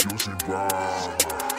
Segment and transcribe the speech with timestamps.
[0.00, 1.49] Juicy Bar.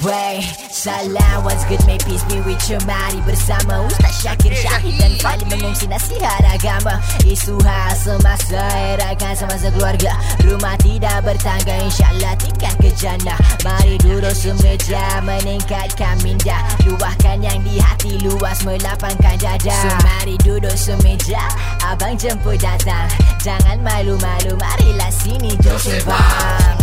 [0.00, 0.40] Wey,
[0.72, 2.80] salam, what's good, may peace be with you.
[2.88, 6.96] Mari bersama Ustaz Syakir Syahid dan Fali Mengungsi nasihat agama.
[7.20, 8.64] Isu hal semasa
[8.96, 10.16] Erakan semasa keluarga.
[10.40, 13.36] Rumah tidak bertangga InsyaAllah tingkat ke jannah.
[13.60, 16.64] Mari duduk semeja Meningkatkan minda.
[16.88, 19.76] Luahkan yang di hati Luas melapangkan dada.
[19.84, 21.44] So mari duduk semeja
[21.84, 23.12] Abang jemput datang.
[23.44, 26.79] Jangan malu-malu Marilah sini jom sembang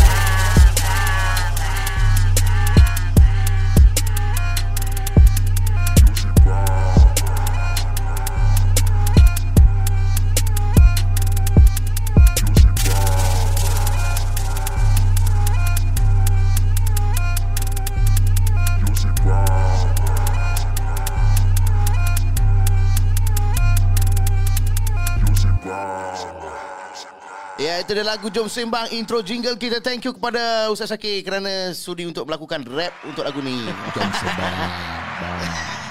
[27.88, 29.80] itu dia lagu Jom Sembang intro jingle kita.
[29.80, 33.64] Thank you kepada Ustaz Syakir kerana sudi untuk melakukan rap untuk lagu ni.
[33.96, 34.56] Jom sebang.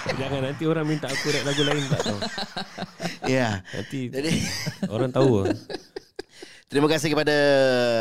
[0.20, 2.20] Jangan nanti orang minta aku rap lagu lain tak tahu.
[3.24, 3.64] ya.
[3.72, 4.44] Nanti Jadi
[4.92, 5.28] orang tahu.
[6.66, 7.36] Terima kasih kepada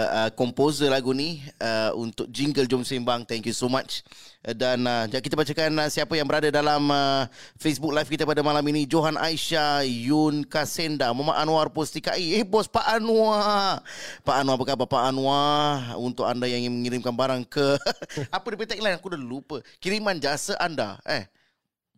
[0.10, 3.22] uh, komposer lagu ni uh, untuk jingle Jom Sembang.
[3.22, 4.02] Thank you so much.
[4.42, 7.30] Uh, dan uh, kita bacakan uh, siapa yang berada dalam uh,
[7.62, 8.90] Facebook live kita pada malam ini.
[8.90, 12.42] Johan Aisyah, Yun Kasenda, Muhammad Anwar Postikai.
[12.42, 13.86] Eh bos Pak Anwar.
[14.26, 15.94] Pak Anwar apa khabar Pak Anwar?
[16.02, 17.78] Untuk anda yang ingin mengirimkan barang ke
[18.34, 19.62] apa dia punya tagline aku dah lupa.
[19.78, 20.98] Kiriman jasa anda.
[21.06, 21.30] Eh.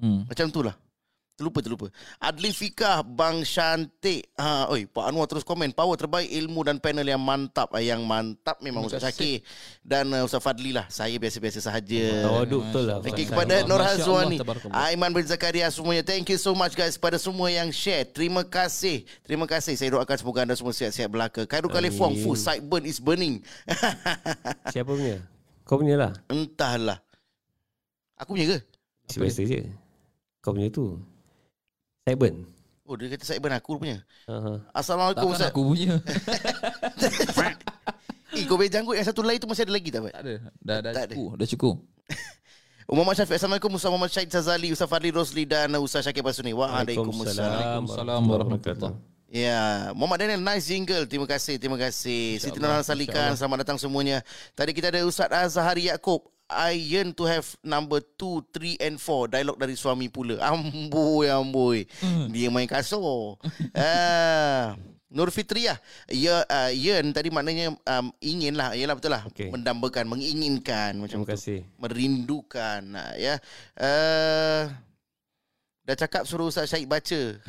[0.04, 0.28] Hmm.
[0.28, 0.76] Macam tu lah.
[1.38, 1.88] Terlupa, terlupa.
[2.18, 4.26] Adli Fikah, Bang Shantik.
[4.42, 5.70] Ha, oi, Pak Anwar terus komen.
[5.70, 7.70] Power terbaik ilmu dan panel yang mantap.
[7.70, 9.46] Ah, Yang mantap memang Terima Ustaz kasih.
[9.46, 9.86] Syakir.
[9.86, 10.90] Dan uh, Ustaz Fadli lah.
[10.90, 12.26] Saya biasa-biasa sahaja.
[12.26, 12.98] Tawaduk betul lah.
[13.06, 14.38] Okey Masya kepada Nur Hazwani.
[14.74, 16.02] Aiman bin Zakaria semuanya.
[16.02, 18.10] Thank you so much guys kepada semua yang share.
[18.10, 19.06] Terima kasih.
[19.22, 19.78] Terima kasih.
[19.78, 21.46] Saya doakan semoga anda semua sihat-sihat belaka.
[21.46, 23.46] Khairul Khalifong, full side burn is burning.
[24.74, 25.22] Siapa punya?
[25.70, 26.12] Kau punya lah.
[26.34, 26.98] Entahlah.
[28.18, 29.22] Aku punya ke?
[29.22, 29.70] Biasa je.
[30.42, 30.98] Kau punya tu.
[32.08, 32.48] Cyburn.
[32.88, 34.00] Oh, dia kata side burn aku punya.
[34.32, 34.64] Uh-huh.
[34.72, 35.52] Assalamualaikum Takkan Ustaz.
[35.52, 35.94] aku punya.
[38.38, 40.14] Eh, kau beri janggut yang satu lain tu masih ada lagi tak, Pak?
[40.14, 40.36] tak ada.
[40.62, 41.14] Dah, dah Tak ada.
[41.16, 41.30] cukup.
[41.40, 41.76] Dah cukup.
[42.92, 47.34] Muhammad Syafiq Assalamualaikum Ustaz Muhammad Syahid Zazali Ustaz Fadli Rosli Dan Ustaz Syakir Basuni Waalaikumsalam
[47.34, 48.96] Waalaikumsalam warahmatullahi
[49.28, 51.04] Ya, Muhammad Daniel nice jingle.
[51.04, 52.40] Terima kasih, terima kasih.
[52.40, 54.24] Siti Nurhal Salikan, selamat datang semuanya.
[54.56, 56.24] Tadi kita ada Ustaz Azhari Yaakob.
[56.48, 60.40] I yearn to have number 2, 3 and 4 Dialog dari suami pula.
[60.52, 61.84] Amboi amboi.
[62.32, 63.00] Dia main kasar.
[63.76, 65.80] Ah, Nur Fitriah
[66.12, 68.76] ya, uh, Yearn tadi maknanya um, Ingin lah.
[68.76, 69.24] Yalah betul lah.
[69.28, 69.52] Okey.
[69.52, 70.96] Mendambakan Menginginkan.
[71.00, 71.36] Macam Terima tu.
[71.36, 71.60] kasih.
[71.80, 73.40] Merindukan ah, Ya.
[73.76, 74.72] Uh,
[75.88, 77.40] Dah cakap suruh Ustaz Syahid baca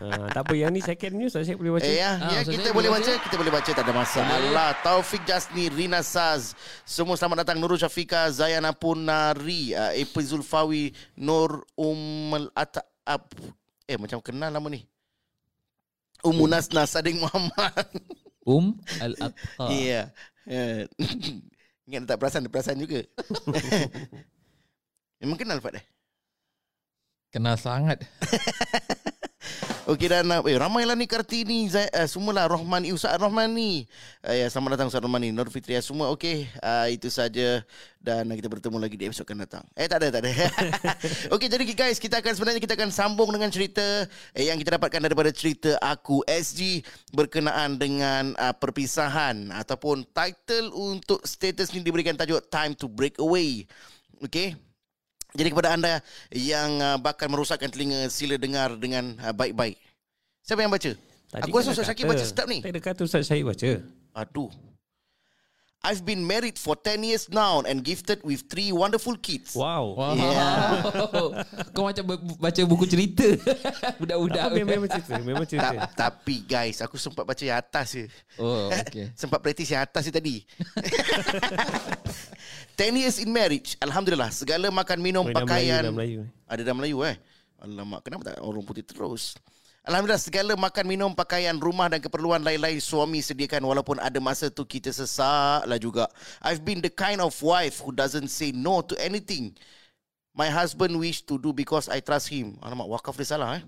[0.00, 1.84] Uh, tak apa yang ni second news saya boleh baca.
[1.84, 4.68] Eh, ya, Ah, ya Ustaz kita boleh boleh baca, kita boleh baca tak ada masalah.
[4.80, 6.56] Taufik Jasni, Rina Saz,
[6.88, 13.28] semua selamat datang Nurul Syafika, Zayana Punari, uh, Epi Zulfawi, Nur Ummul Ata Ab,
[13.84, 14.88] eh macam kenal nama ni.
[16.24, 17.88] Ummu Nasna Sadik Muhammad.
[18.48, 19.68] Um Al-Atha.
[19.68, 20.08] Ya.
[20.48, 20.88] Yeah.
[21.92, 23.04] Ingat tak perasan, dia perasan juga.
[25.20, 25.84] Memang kenal Pak dah.
[27.30, 28.02] Kenal sangat.
[29.90, 33.86] Okey dan eh, ramailah ni Kartini Zai, uh, semualah Rohman Ustaz Rohman ni.
[34.22, 35.30] Uh, ya selamat datang Ustaz Rohman ni.
[35.30, 36.46] Nur Fitria semua okey.
[36.58, 37.62] Uh, itu saja
[37.98, 39.64] dan kita bertemu lagi di episod akan datang.
[39.74, 40.30] Eh tak ada tak ada.
[41.34, 43.82] okey jadi guys kita akan sebenarnya kita akan sambung dengan cerita
[44.34, 51.22] eh, yang kita dapatkan daripada cerita aku SG berkenaan dengan uh, perpisahan ataupun title untuk
[51.26, 53.66] status ni diberikan tajuk Time to Break Away.
[54.22, 54.69] Okey.
[55.34, 56.02] Jadi kepada anda
[56.34, 59.78] yang uh, bakal merosakkan telinga sila dengar dengan uh, baik-baik.
[60.42, 60.90] Siapa yang baca?
[61.30, 62.58] Tadi Aku kan rasa dah Ustaz Syakir baca step ni.
[62.58, 63.70] Tak ada kata Ustaz Syahid baca.
[64.18, 64.50] Aduh.
[65.80, 69.56] I've been married for 10 years now and gifted with three wonderful kids.
[69.56, 69.96] Wow.
[69.96, 70.12] Wow.
[70.12, 70.52] Yeah.
[71.72, 73.24] Kau macam ba- baca buku cerita.
[74.00, 74.42] Budak-budak.
[74.44, 75.16] Apa, memang cerita.
[75.24, 75.72] Memang cerita.
[75.72, 78.04] Ta- tapi guys, aku sempat baca yang atas je.
[78.36, 79.08] Oh, okay.
[79.16, 80.44] Sempat praktis yang atas je tadi.
[82.76, 83.80] 10 years in marriage.
[83.80, 84.28] Alhamdulillah.
[84.36, 85.80] Segala makan minum dah pakaian.
[85.80, 86.20] Melayu, dah Melayu.
[86.44, 87.16] Ada dalam Melayu eh.
[87.60, 89.32] Alamak, kenapa tak orang putih terus?
[89.80, 94.60] Alhamdulillah segala makan minum pakaian rumah dan keperluan lain-lain suami sediakan walaupun ada masa tu
[94.68, 96.04] kita sesak lah juga.
[96.44, 99.56] I've been the kind of wife who doesn't say no to anything.
[100.36, 102.60] My husband wish to do because I trust him.
[102.60, 103.64] Alamak, wakaf dia salah eh.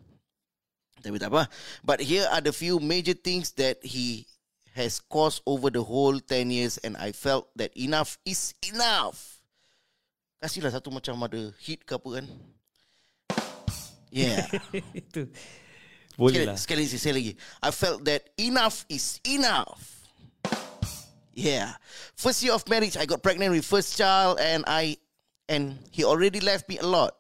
[1.00, 1.49] Tapi tak apa.
[1.81, 4.29] But here are the few major things that he
[4.76, 9.41] has caused over the whole 10 years and I felt that enough is enough.
[10.44, 12.26] Kasihlah satu macam ada hit ke apa kan.
[14.12, 14.44] Yeah.
[14.93, 15.32] Itu.
[16.22, 16.54] Boleh lah.
[16.54, 17.32] sekali sekali lagi.
[17.58, 20.06] I felt that enough is enough.
[21.34, 21.74] Yeah.
[22.14, 25.02] First year of marriage, I got pregnant with first child and I
[25.50, 27.19] and he already left me a lot.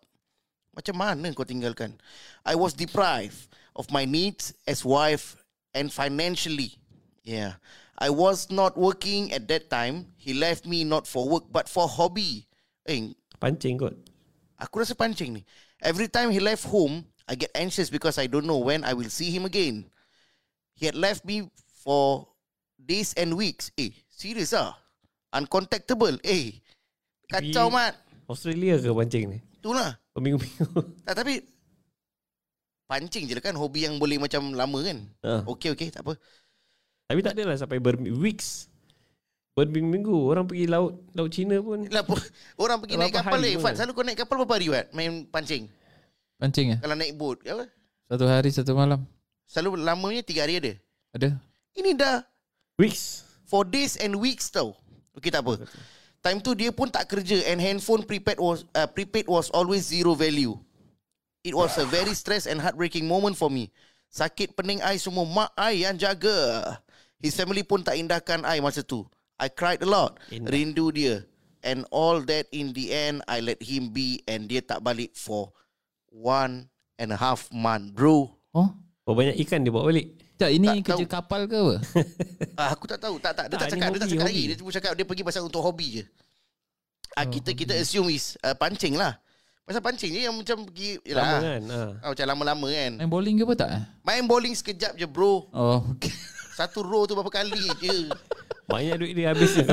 [0.78, 1.98] Macam mana kau tinggalkan?
[2.46, 5.34] I was deprived of my needs as wife
[5.74, 6.78] and financially.
[7.26, 7.58] Yeah.
[7.98, 10.14] I was not working at that time.
[10.14, 12.46] He left me not for work but for hobby.
[12.86, 13.10] Eh,
[13.42, 13.98] Pancing kot.
[14.62, 15.42] Aku rasa pancing ni.
[15.82, 19.08] Every time he left home, I get anxious because I don't know when I will
[19.08, 19.86] see him again.
[20.74, 21.46] He had left me
[21.80, 22.26] for
[22.76, 23.70] days and weeks.
[23.78, 24.74] Eh, serious ah?
[25.30, 26.18] Uncontactable.
[26.22, 26.58] Eh,
[27.30, 27.94] kacau Tapi- mat.
[28.26, 29.38] Australia ke pancing ni?
[29.60, 29.94] Itulah.
[30.16, 30.66] Berminggu-minggu.
[31.06, 31.44] Tak, tapi
[32.88, 33.54] pancing je lah kan.
[33.54, 34.98] Hobi yang boleh macam lama kan.
[35.22, 35.46] ha.
[35.46, 35.88] Okey, okey.
[35.92, 36.18] Tak apa.
[37.08, 38.68] Tapi tak adalah sampai ber weeks.
[39.52, 40.16] Berminggu-minggu.
[40.32, 41.84] Orang pergi laut laut Cina pun.
[41.92, 42.16] Lah, po-
[42.62, 43.54] orang pergi naik kapal eh.
[43.56, 43.62] pun?
[43.68, 44.86] Fat, selalu kau naik kapal berapa hari Fat?
[44.96, 45.68] Main pancing.
[46.42, 46.78] Pancing ya?
[46.82, 47.38] Kalau naik boat.
[47.46, 47.70] Apa?
[48.10, 49.06] Satu hari satu malam.
[49.46, 50.72] Selalu lamanya tiga hari ada.
[51.14, 51.28] Ada.
[51.78, 52.26] Ini dah
[52.82, 53.22] Weeks.
[53.46, 54.72] For days and weeks tau
[55.12, 55.60] Okay tak apa
[56.24, 60.16] Time tu dia pun tak kerja And handphone prepaid was uh, prepaid was always zero
[60.16, 60.56] value
[61.44, 63.68] It was a very stress and heartbreaking moment for me
[64.08, 66.64] Sakit pening I semua Mak I yang jaga
[67.20, 69.04] His family pun tak indahkan I masa tu
[69.36, 70.48] I cried a lot Indah.
[70.48, 71.28] Rindu dia
[71.60, 75.52] And all that in the end I let him be And dia tak balik for
[76.12, 78.68] One and a half month Bro Oh?
[79.02, 80.12] Oh banyak ikan dia bawa balik.
[80.36, 81.10] Tak, ini Tak kerja tahu.
[81.10, 81.76] kapal ke apa?
[82.60, 83.16] Ah, aku tak tahu.
[83.16, 84.30] Tak tak dia Tak, tak cakap, dia tak hobi, cakap hobi.
[84.30, 84.42] lagi.
[84.44, 86.04] Dia cuma cakap dia pergi pasal untuk hobi je.
[87.12, 89.16] Ah kita kita assume is uh, pancing lah.
[89.62, 91.40] Pasal pancing je yang macam pergi Lama yalah.
[91.40, 91.62] kan?
[91.64, 91.80] Ha.
[91.98, 92.92] Ah, macam lama-lama kan.
[92.94, 93.68] Main bowling ke apa tak?
[93.70, 93.82] eh?
[94.02, 95.46] Main bowling sekejap je bro.
[95.48, 96.10] Oh, okay.
[96.52, 97.96] Satu row tu berapa kali je.
[98.72, 99.64] Banyak duit dia habis ni.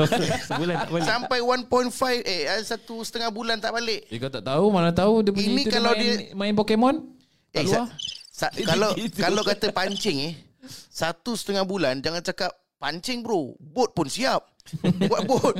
[0.44, 1.08] Sebulan tak balik.
[1.08, 4.04] Sampai 1.5 eh ah, satu setengah bulan tak balik.
[4.06, 6.52] Eh, kau tak tahu, mana tahu dia punya Ini itu kalau dia main, dia- main
[6.52, 6.96] Pokemon?
[7.50, 7.86] Eh Tak sa, luar?
[8.30, 8.90] sa, kalau
[9.24, 10.34] kalau kata pancing eh
[10.86, 13.56] satu setengah bulan jangan cakap pancing bro.
[13.56, 14.44] Bot pun siap.
[15.10, 15.56] Buat bot.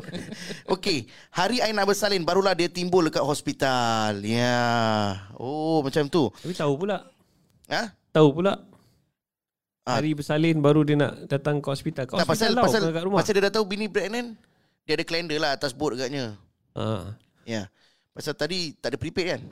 [0.70, 4.22] Okey, hari I nak bersalin barulah dia timbul dekat hospital.
[4.22, 5.18] Ya.
[5.34, 6.30] Oh, macam tu.
[6.30, 7.10] Tapi tahu pula.
[7.66, 7.90] Ha?
[8.12, 8.69] Tahu pula.
[9.90, 9.98] Ah.
[9.98, 12.06] Hari bersalin baru dia nak datang ke hospital.
[12.06, 13.18] Ke Tak pasal hospital tau, pasal bukan kat rumah.
[13.18, 14.28] pasal dia dah tahu bini pregnant.
[14.86, 16.38] Dia ada kalender lah atas bot agaknya.
[16.78, 17.14] Ha.
[17.42, 17.66] Ya.
[18.10, 19.42] Pasal tadi tak ada prepaid kan?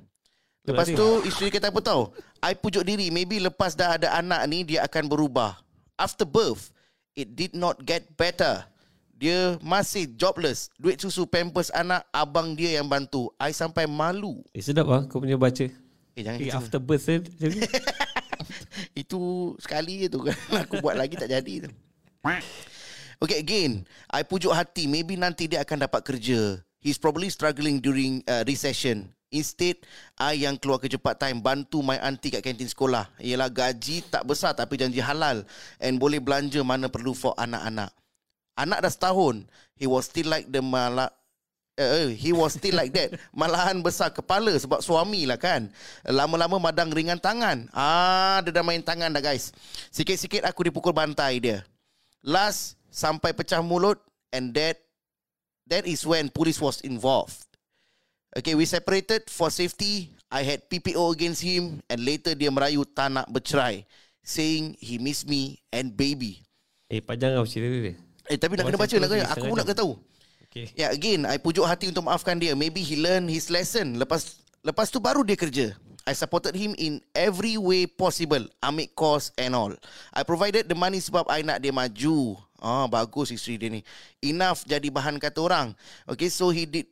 [0.67, 2.12] Lepas lah, tu isteri kata apa tahu?
[2.44, 5.56] I pujuk diri maybe lepas dah ada anak ni dia akan berubah.
[5.99, 6.70] After birth,
[7.17, 8.62] it did not get better.
[9.19, 10.70] Dia masih jobless.
[10.79, 13.35] Duit susu pampers anak abang dia yang bantu.
[13.35, 14.44] I sampai malu.
[14.55, 15.67] Eh sedap lah kau punya baca.
[16.14, 17.19] Eh jangan Eh, after birth eh.
[18.92, 20.36] Itu sekali je tu kan.
[20.66, 21.70] Aku buat lagi tak jadi tu.
[23.19, 26.62] Okay again, I pujuk hati maybe nanti dia akan dapat kerja.
[26.78, 29.10] He's probably struggling during uh, recession.
[29.28, 29.82] Instead,
[30.16, 33.10] I yang keluar kerja part time bantu my auntie kat kantin sekolah.
[33.19, 35.42] Ialah gaji tak besar tapi janji halal
[35.82, 37.90] and boleh belanja mana perlu for anak-anak.
[38.54, 41.10] Anak dah setahun, he was still like the malak
[41.78, 43.14] Uh, he was still like that.
[43.30, 45.70] Malahan besar kepala Sebab suami lah kan.
[46.02, 47.70] Lama-lama madang ringan tangan.
[47.70, 49.54] Ah, Dia dah main tangan dah guys.
[49.94, 51.62] Sikit-sikit aku dipukul bantai dia.
[52.26, 54.02] Last Sampai pecah mulut
[54.34, 54.82] And that
[55.70, 57.46] That is when police was involved.
[58.34, 60.10] Okay we separated For safety.
[60.34, 63.86] I had PPO against him And later dia merayu Tak nak bercerai
[64.26, 66.42] Saying he miss me And baby.
[66.90, 67.94] Eh panjang kau cerita dia.
[68.26, 69.94] Eh tapi nak kena baca nak kena Aku pun nak kena tahu
[70.49, 70.73] Okay.
[70.73, 72.57] Ya yeah, again I pujuk hati untuk maafkan dia.
[72.57, 74.00] Maybe he learn his lesson.
[74.00, 75.76] Lepas lepas tu baru dia kerja.
[76.09, 79.76] I supported him in every way possible Ambil course and all.
[80.17, 82.40] I provided the money sebab I nak dia maju.
[82.59, 83.81] Ah bagus isteri dia ni.
[84.25, 85.76] Enough jadi bahan kata orang.
[86.09, 86.88] Okay so he did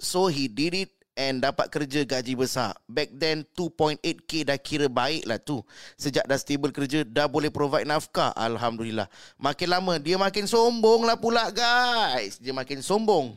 [0.00, 2.74] So he did it And dapat kerja gaji besar.
[2.90, 5.62] Back then 2.8k dah kira baik lah tu.
[5.94, 8.34] Sejak dah stable kerja Dah boleh provide nafkah.
[8.34, 9.06] Alhamdulillah.
[9.38, 12.42] Makin lama Dia makin sombong lah pula guys.
[12.42, 13.30] Dia makin sombong.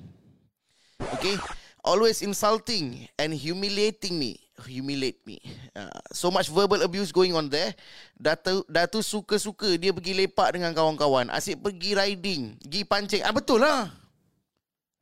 [1.22, 1.38] Okay?
[1.86, 4.42] Always insulting And humiliating me.
[4.66, 5.38] Humiliate me.
[5.78, 7.78] Uh, So much verbal abuse going on there.
[8.18, 11.30] Dah tu, dah tu suka-suka Dia pergi lepak dengan kawan-kawan.
[11.30, 13.22] Asyik pergi riding Pergi pancing.
[13.22, 14.07] Ah betul lah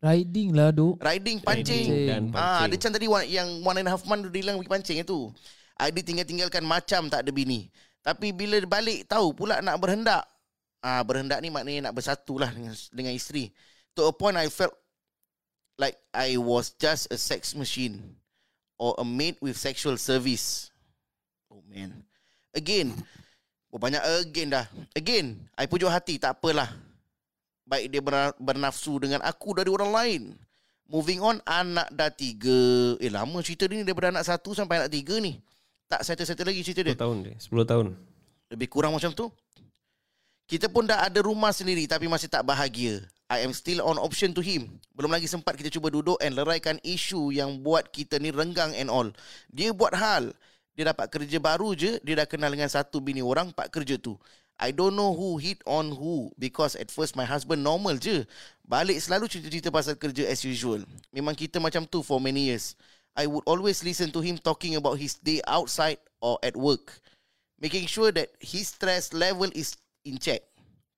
[0.03, 0.99] Riding lah, Duk.
[1.01, 1.87] Riding pancing.
[1.87, 2.67] Riding dan Ah, pancing.
[2.69, 5.31] dia macam tadi one- yang one and a half month dia bilang pergi pancing itu.
[5.75, 7.67] Adik tinggal-tinggalkan macam tak ada bini.
[7.99, 10.23] Tapi bila dia balik tahu pula nak berhendak.
[10.85, 13.49] Ah, berhendak ni maknanya nak bersatu lah dengan, dengan isteri.
[13.97, 14.75] To a point I felt
[15.75, 18.15] like I was just a sex machine
[18.77, 20.69] or a maid with sexual service.
[21.49, 22.05] Oh man.
[22.53, 22.93] Again.
[23.73, 24.63] Oh, banyak again dah.
[24.95, 26.71] Again, I pujuk hati tak apalah.
[27.65, 30.23] Baik dia ber- bernafsu dengan aku dari orang lain.
[30.85, 32.93] Moving on, anak dah tiga.
[33.01, 35.41] Eh, lama cerita ni daripada anak satu sampai anak tiga ni.
[35.89, 36.93] Tak settle-settle lagi cerita dia.
[36.93, 37.85] 10 tahun dia 10 tahun.
[38.53, 39.33] Lebih kurang macam tu.
[40.45, 43.01] Kita pun dah ada rumah sendiri Tapi masih tak bahagia.
[43.33, 44.77] I am still on option to him.
[44.93, 48.93] Belum lagi sempat kita cuba duduk And leraikan isu yang buat kita ni renggang and
[48.93, 49.09] all.
[49.49, 50.37] Dia buat hal.
[50.75, 54.19] Dia dapat kerja baru je Dia dah kenal dengan satu bini orang Pak kerja tu
[54.55, 58.23] I don't know who hit on who Because at first my husband normal je.
[58.63, 60.81] Balik selalu cerita-cerita pasal kerja as usual.
[61.11, 62.73] Memang kita macam tu for many years.
[63.15, 66.99] I would always listen to him talking about his day outside or at work
[67.55, 70.43] Making sure that his stress level is in check.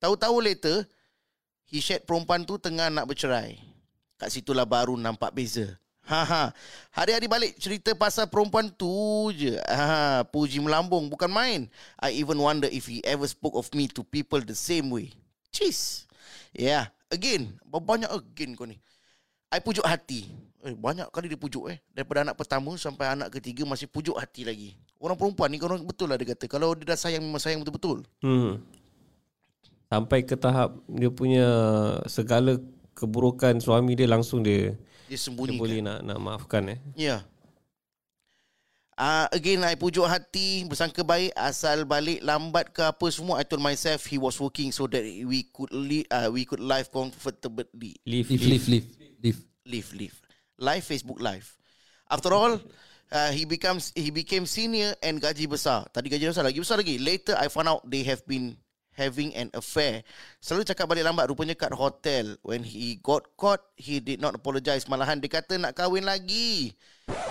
[0.01, 0.89] Tahu-tahu later
[1.67, 3.59] He shared perempuan tu tengah nak bercerai.
[4.15, 5.75] Kat situlah baru nampak beza
[6.07, 6.43] Ha ha.
[6.95, 8.87] Hari-hari balik cerita pasal perempuan tu
[9.35, 9.59] je.
[9.67, 11.67] Ha, puji melambung bukan main.
[11.99, 15.11] I even wonder if he ever spoke of me to people the same way.
[15.51, 16.07] Cheese.
[16.55, 16.87] Yeah.
[17.11, 17.59] Again.
[17.67, 18.79] Banyak again kau ni.
[19.51, 20.31] I pujuk hati.
[20.63, 21.83] Eh, banyak kali dia pujuk eh.
[21.91, 24.79] Daripada anak pertama sampai anak ketiga masih pujuk hati lagi.
[25.03, 26.47] Orang perempuan ni orang betul lah dia kata.
[26.47, 28.07] Kalau dia dah sayang memang sayang betul-betul.
[28.23, 28.63] hmm.
[29.87, 31.47] Sampai ke tahap Dia punya
[32.11, 32.59] Segala
[32.91, 34.75] keburukan suami dia Langsung dia
[35.07, 35.61] Dia Dia sembunyikan.
[35.63, 37.07] boleh nak, nak maafkan eh Ya.
[37.07, 37.21] Yeah.
[38.97, 43.37] Uh, again, I pujuk hati bersangka baik asal balik lambat ke apa semua.
[43.37, 46.89] I told myself he was working so that we could li- uh, we could live
[46.89, 47.93] comfortably.
[48.09, 48.87] Live, live, live,
[49.21, 49.39] live.
[49.69, 50.17] Live, live.
[50.57, 51.45] Live Facebook Live.
[52.09, 52.57] After all,
[53.13, 55.85] uh, he becomes he became senior and gaji besar.
[55.93, 56.97] Tadi gaji besar lagi besar lagi.
[56.97, 58.57] Later, I found out they have been
[58.97, 60.01] having an affair.
[60.41, 62.33] Selalu cakap balik lambat rupanya kat hotel.
[62.41, 64.89] When he got caught, he did not apologize.
[64.89, 66.73] Malahan dia kata nak kahwin lagi.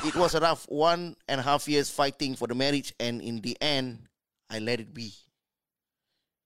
[0.07, 3.43] It was a rough one and a half years fighting for the marriage and in
[3.43, 4.07] the end,
[4.47, 5.13] I let it be.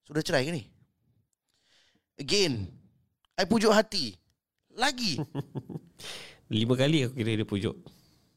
[0.09, 0.65] Sudah cerai ke ni?
[2.19, 2.67] Again,
[3.37, 4.17] I pujuk hati.
[4.75, 5.21] Lagi.
[6.51, 7.79] Lima kali aku kira dia pujuk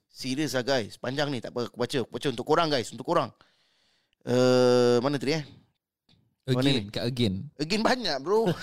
[0.05, 3.09] Serius lah guys Panjang ni tak apa Aku baca Aku baca untuk korang guys Untuk
[3.09, 3.33] korang
[4.29, 5.62] uh, Mana tadi eh
[6.43, 7.47] Again, kat again.
[7.55, 8.43] Again banyak bro.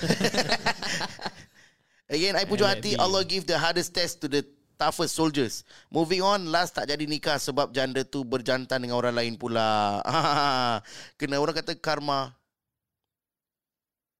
[2.10, 2.98] Again I pujuk hati.
[2.98, 4.42] Allah give the hardest test to the
[4.80, 5.62] toughest soldiers.
[5.92, 10.02] Moving on Last tak jadi nikah Sebab janda tu berjantan dengan orang lain pula.
[11.20, 12.34] Kena orang kata karma.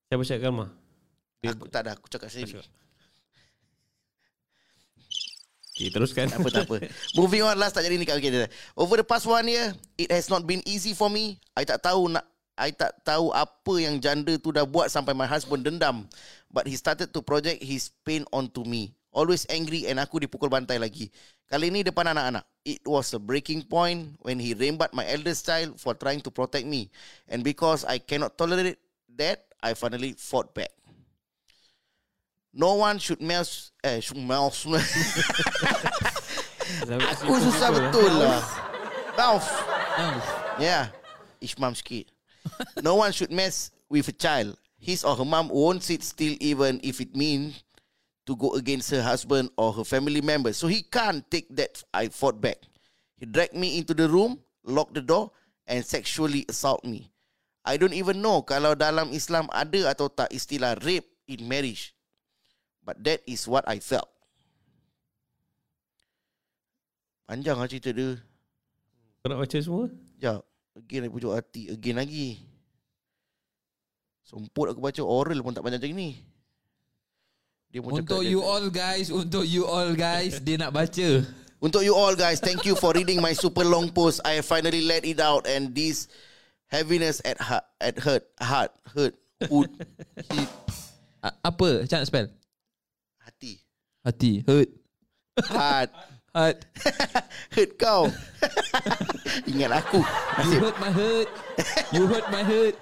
[0.07, 0.65] Siapa cakap Karma?
[1.39, 2.59] Dia Aku tak ada Aku cakap sendiri.
[5.71, 6.27] Okay, teruskan.
[6.27, 6.75] Tak apa tak apa.
[7.15, 8.19] Moving on last tak jadi nikah.
[8.19, 8.51] Okay, dah.
[8.75, 11.39] Over the past one year It has not been easy for me.
[11.55, 12.30] I tak tahu nak
[12.61, 16.05] I tak tahu apa yang janda tu dah buat sampai my husband dendam.
[16.53, 18.93] But he started to project his pain onto me.
[19.09, 21.09] Always angry and aku dipukul bantai lagi.
[21.49, 22.45] Kali ni depan anak-anak.
[22.61, 26.69] It was a breaking point when he rembat my eldest child for trying to protect
[26.69, 26.93] me.
[27.25, 28.77] And because I cannot tolerate
[29.17, 30.69] that, I finally fought back.
[32.53, 34.63] No one should mouse eh should mouse.
[37.17, 38.37] Aku susah betul lah.
[39.17, 39.47] Mouth.
[40.61, 40.93] Yeah.
[41.41, 42.05] Ishmam sikit.
[42.83, 44.57] No one should mess with a child.
[44.81, 47.63] His or her mom won't sit still even if it means
[48.25, 50.57] to go against her husband or her family members.
[50.57, 52.57] So he can't take that I fought back.
[53.17, 55.31] He dragged me into the room, locked the door
[55.67, 57.11] and sexually assault me.
[57.61, 61.93] I don't even know kalau dalam Islam ada atau tak istilah rape in marriage.
[62.81, 64.09] But that is what I felt.
[67.29, 68.17] Panjang lah cerita dia.
[69.21, 69.85] Kau nak baca semua?
[69.87, 70.41] Sekejap.
[70.75, 71.67] Again aku pujuk hati.
[71.67, 72.39] Again lagi.
[74.23, 76.09] Semput aku baca oral pun tak panjang macam ni.
[77.71, 81.23] Dia pun Untuk cakap dia- you all guys, untuk you all guys, dia nak baca.
[81.61, 84.19] Untuk you all guys, thank you for reading my super long post.
[84.25, 86.09] I finally let it out and this
[86.67, 89.13] heaviness at heart, at hurt, heart, hurt,
[89.45, 89.69] hood,
[90.31, 90.49] hit,
[91.21, 91.85] apa?
[91.85, 92.27] Macam nak spell?
[93.21, 93.61] hati,
[94.01, 94.69] Hati, hurt,
[95.47, 95.93] heart,
[96.35, 96.65] heart.
[97.55, 98.07] hurt kau.
[99.51, 99.99] Ingat aku.
[99.99, 101.29] You Nasib hurt my hurt.
[101.91, 102.77] You hurt my hurt.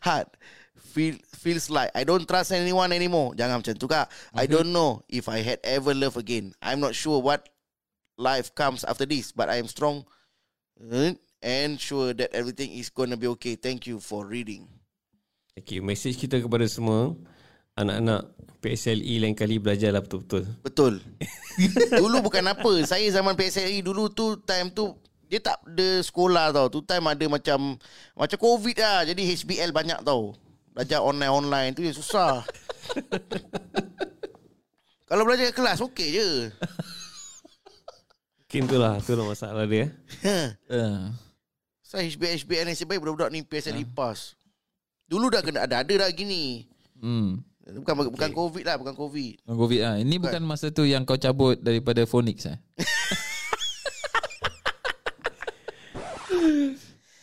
[0.00, 0.28] heart.
[0.92, 3.32] Feel, feels like I don't trust anyone anymore.
[3.32, 4.12] Jangan macam tu kak.
[4.36, 6.52] I don't know if I had ever love again.
[6.60, 7.48] I'm not sure what
[8.20, 10.04] life comes after this, but I am strong
[11.42, 13.56] and sure that everything is gonna be okay.
[13.56, 14.68] Thank you for reading.
[15.52, 17.12] Okay, message kita kepada semua
[17.76, 18.22] anak-anak
[18.62, 20.46] PSLE lain kali belajarlah betul-betul.
[20.62, 20.94] Betul.
[22.02, 22.72] dulu bukan apa.
[22.86, 24.94] Saya zaman PSLE dulu tu time tu
[25.26, 26.70] dia tak ada sekolah tau.
[26.70, 27.74] Tu time ada macam
[28.14, 29.02] macam COVID lah.
[29.08, 30.36] Jadi HBL banyak tau.
[30.72, 32.46] Belajar online-online tu yang susah.
[35.08, 36.28] Kalau belajar kat kelas okey je.
[38.40, 39.88] Mungkin tu lah, tu lah masalah dia.
[40.68, 41.08] Uh.
[41.80, 44.36] Saya HBL HBL ni sebaik budak-budak ni PSLE pass.
[45.08, 46.68] Dulu dah kena ada ada dah gini.
[47.00, 47.40] Hmm.
[47.62, 49.46] Bukan bukan COVID lah, bukan COVID.
[49.46, 49.94] Covid ah.
[49.94, 52.58] Ini bukan masa tu yang kau cabut daripada Phonics eh.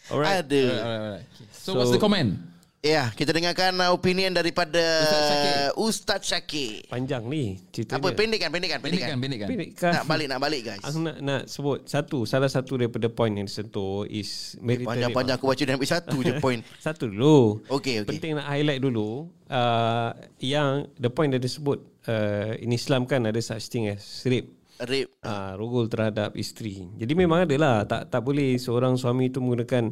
[0.10, 0.42] Alright.
[0.42, 0.64] Ada.
[0.64, 1.26] Alright, alright, alright.
[1.54, 2.49] So, So- what's the comment?
[2.80, 5.56] Ya, kita dengarkan uh, opinion daripada Ustaz Syakir.
[5.76, 6.74] Ustaz Syakir.
[6.88, 9.20] Panjang ni cerita Apa pendekkan, pendekkan, pendekkan.
[9.20, 9.76] Pendek kan, pendek kan.
[9.76, 10.84] Pendek Nak balik, nak balik guys.
[10.88, 15.44] Aku nak nak sebut satu salah satu daripada point yang disentuh is marital Panjang-panjang rape.
[15.44, 16.62] aku baca dia ambil satu je point.
[16.80, 17.60] Satu dulu.
[17.68, 18.16] Okey, okey.
[18.16, 23.44] Penting nak highlight dulu uh, yang the point yang disebut uh, in Islam kan ada
[23.44, 24.56] such thing as rape.
[24.80, 25.12] Rape.
[25.20, 26.88] Ah, rogol terhadap isteri.
[26.96, 27.84] Jadi memang ada lah.
[27.84, 29.92] Tak tak boleh seorang suami itu menggunakan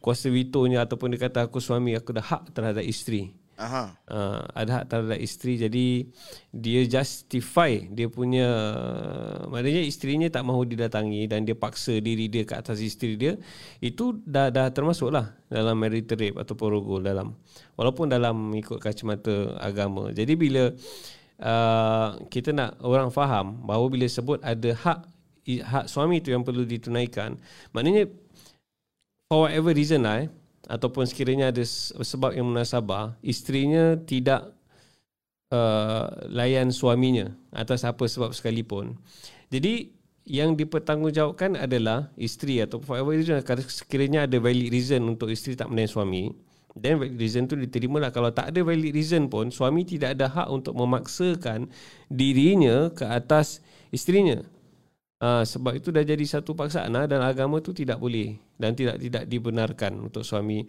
[0.00, 3.34] kuasa vetonya ataupun dia kata aku suami aku dah hak terhadap isteri.
[3.56, 3.96] Aha.
[4.04, 6.04] Uh, ada hak terhadap isteri jadi
[6.52, 8.44] dia justify dia punya
[9.48, 13.40] maknanya isterinya tak mahu didatangi dan dia paksa diri dia ke atas isteri dia
[13.80, 17.32] itu dah dah termasuklah dalam marital rape ataupun rogol dalam
[17.80, 20.76] walaupun dalam ikut kacamata agama jadi bila
[21.40, 25.00] uh, kita nak orang faham bahawa bila sebut ada hak
[25.48, 27.40] hak suami itu yang perlu ditunaikan
[27.72, 28.04] maknanya
[29.26, 30.28] for whatever reason lah eh,
[30.66, 31.62] ataupun sekiranya ada
[32.02, 34.50] sebab yang munasabah isterinya tidak
[35.54, 38.98] uh, layan suaminya atas apa sebab sekalipun.
[39.50, 39.94] Jadi
[40.26, 43.38] yang dipertanggungjawabkan adalah isteri atau for whatever reason
[43.70, 46.34] sekiranya ada valid reason untuk isteri tak melayan suami
[46.74, 50.28] then valid reason tu diterima lah kalau tak ada valid reason pun suami tidak ada
[50.28, 51.72] hak untuk memaksakan
[52.10, 53.64] dirinya ke atas
[53.94, 54.42] isterinya
[55.16, 59.00] Uh, sebab itu dah jadi satu paksaan lah dan agama tu tidak boleh dan tidak
[59.00, 60.68] tidak dibenarkan untuk suami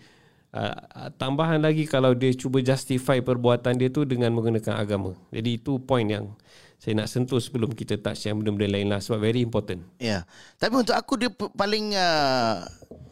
[0.55, 5.19] uh, tambahan lagi kalau dia cuba justify perbuatan dia tu dengan menggunakan agama.
[5.35, 6.31] Jadi itu point yang
[6.77, 9.81] saya nak sentuh sebelum kita touch yang benda-benda lain lah sebab very important.
[9.97, 10.23] Ya.
[10.61, 12.63] Tapi untuk aku dia paling uh,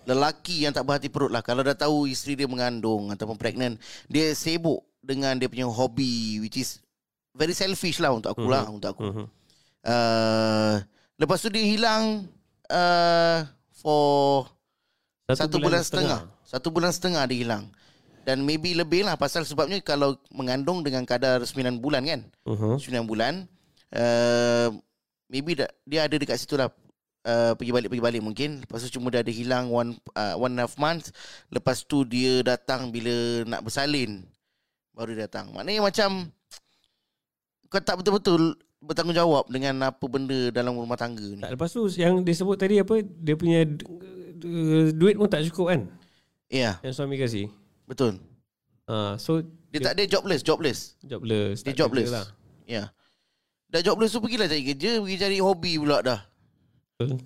[0.05, 1.41] lelaki yang tak berhati perut lah.
[1.41, 3.75] Kalau dah tahu isteri dia mengandung ataupun pregnant,
[4.05, 6.79] dia sibuk dengan dia punya hobi which is
[7.33, 9.03] very selfish lah untuk aku lah, untuk aku.
[9.03, 9.25] Mhm.
[9.85, 10.81] Uh,
[11.19, 12.25] lepas tu dia hilang
[12.71, 13.45] uh,
[13.75, 14.47] for
[15.31, 16.19] satu, bulan, setengah.
[16.45, 17.63] Satu bulan setengah dia hilang.
[18.25, 22.21] Dan maybe lebih lah pasal sebabnya kalau mengandung dengan kadar 9 bulan kan.
[22.45, 22.77] Uh-huh.
[22.81, 23.45] 9 bulan
[23.93, 24.69] uh,
[25.29, 26.69] maybe da, dia ada dekat situ lah
[27.27, 30.55] uh, pergi balik pergi balik mungkin lepas tu cuma dia ada hilang one uh, one
[30.55, 31.09] and a half month
[31.49, 34.25] lepas tu dia datang bila nak bersalin
[34.95, 36.29] baru dia datang maknanya macam
[37.67, 42.21] kau tak betul-betul bertanggungjawab dengan apa benda dalam rumah tangga ni Tak lepas tu yang
[42.21, 43.99] dia sebut tadi apa dia punya du-
[44.91, 45.81] duit pun tak cukup kan
[46.47, 47.49] ya yang suami kasih.
[47.83, 48.17] betul
[48.85, 49.41] Uh, so
[49.73, 51.65] dia tak ada jobless jobless jobless.
[51.65, 52.29] dia jobless lah.
[52.63, 52.93] ya
[53.67, 56.21] dah jobless tu pergilah cari kerja pergi cari hobi pula dah
[56.93, 57.17] Betul.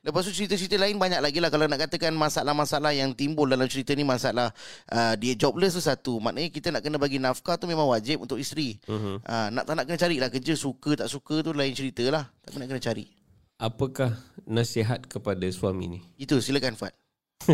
[0.00, 1.52] Lepas tu cerita-cerita lain banyak lagi lah.
[1.52, 4.48] Kalau nak katakan masalah-masalah yang timbul dalam cerita ni Masalah
[4.88, 6.16] uh, dia jobless tu satu.
[6.24, 8.80] Maknanya kita nak kena bagi nafkah tu memang wajib untuk isteri.
[8.88, 9.20] Mhm.
[9.20, 12.32] uh, Nak tak nak kena carilah kerja Suka tak suka tu lain cerita lah.
[12.40, 13.12] Tapi nak kena cari.
[13.60, 14.16] Apakah
[14.48, 16.00] nasihat kepada suami ni?
[16.16, 16.96] Itu silakan Fat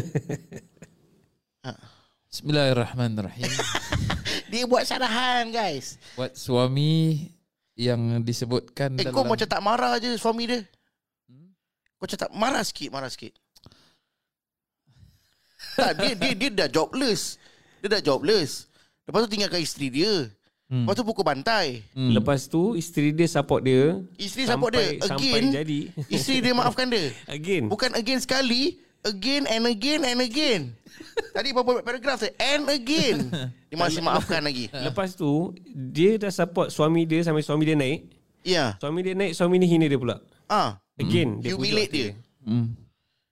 [2.31, 3.51] Bismillahirrahmanirrahim.
[4.55, 5.99] Dia buat syarahan guys.
[6.15, 7.27] Buat suami
[7.75, 10.63] yang disebutkan Eh dalam kau macam tak marah je suami dia
[11.97, 13.33] Kau macam tak marah sikit Marah sikit
[15.75, 17.41] Tak dia, dia, dia dah jobless
[17.81, 18.69] Dia dah jobless
[19.05, 20.13] Lepas tu tinggalkan isteri dia
[20.67, 20.83] Hmm.
[20.83, 22.11] Lepas tu pukul bantai Hmm.
[22.11, 24.03] Lepas tu isteri dia support dia.
[24.19, 25.81] Isteri support dia sampai, Again Sampai jadi.
[26.11, 27.07] Isteri dia maafkan dia
[27.39, 27.71] Again.
[27.71, 30.75] Bukan again sekali Again and again and again
[31.31, 33.31] Tadi berapa paragraf tu And again
[33.71, 38.11] Dia masih maafkan lagi Lepas tu dia dah support suami dia sampai suami dia naik.
[38.43, 40.19] Ya Suami dia naik, suami ni hina dia pula.
[40.51, 42.79] Ah, Again dia Humiliate pujuk dia Hmm.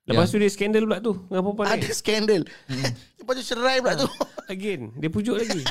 [0.05, 1.95] Lepas tu dia skandal pula tu dengan perempuan Ada lain.
[1.95, 2.43] skandal
[3.19, 4.09] Lepas tu cerai pula tu
[4.53, 5.63] Again dia pujuk lagi.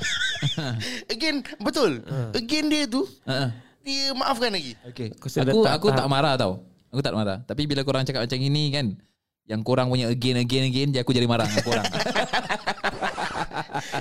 [1.14, 2.02] Again Betul
[2.32, 3.52] Again dia tu Ha.
[3.80, 5.12] Dia maafkan lagi Okay.
[5.12, 5.28] Aku
[5.62, 6.64] tak aku tak tahap- marah tau.
[6.88, 7.42] Aku tak marah.
[7.42, 8.94] Tapi bila korang cakap macam ini kan,
[9.44, 11.86] yang korang punya again again again, dia aku jadi marah dengan korang.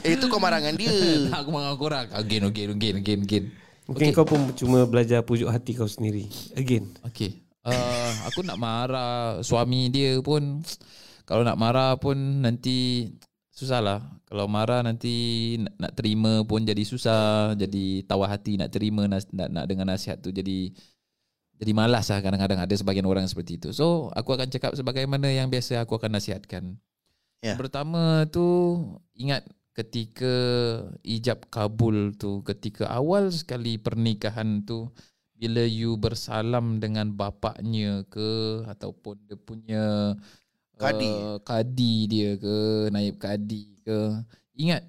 [0.02, 0.92] Eh itu kau marah dengan dia
[1.32, 2.06] aku marah dengan korang.
[2.12, 3.44] Again again again again again.
[3.84, 6.28] Mungkin kau pun cuma belajar pujuk hati kau sendiri.
[6.54, 6.92] Again.
[7.04, 7.42] Okay.
[7.62, 10.66] Uh, aku nak marah suami dia pun
[11.22, 13.06] kalau nak marah pun nanti
[13.54, 14.00] susah lah.
[14.26, 19.28] Kalau marah nanti nak, nak terima pun jadi susah, jadi tawar hati nak terima nas,
[19.30, 20.74] nak, nak dengar nasihat tu jadi
[21.62, 23.70] jadi malas lah kadang-kadang ada sebagian orang seperti itu.
[23.70, 26.74] So aku akan cakap sebagaimana yang biasa aku akan nasihatkan.
[27.38, 28.42] Yang pertama tu
[29.14, 30.34] ingat ketika
[31.06, 34.90] ijab kabul tu ketika awal sekali pernikahan tu
[35.42, 40.14] bila you bersalam dengan bapaknya ke ataupun dia punya
[40.78, 41.10] Kadi.
[41.10, 44.22] uh, kadi dia ke naib kadi ke
[44.54, 44.86] ingat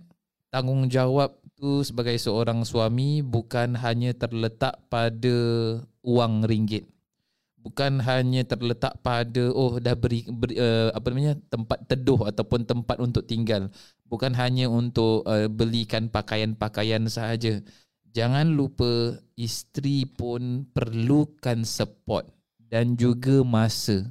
[0.53, 5.37] tanggungjawab tu sebagai seorang suami bukan hanya terletak pada
[6.05, 6.85] wang ringgit.
[7.63, 12.99] Bukan hanya terletak pada oh dah beri, beri uh, apa namanya tempat teduh ataupun tempat
[12.99, 13.71] untuk tinggal.
[14.05, 17.63] Bukan hanya untuk uh, belikan pakaian-pakaian sahaja
[18.13, 22.29] jangan lupa isteri pun perlukan support
[22.69, 24.05] dan juga masa.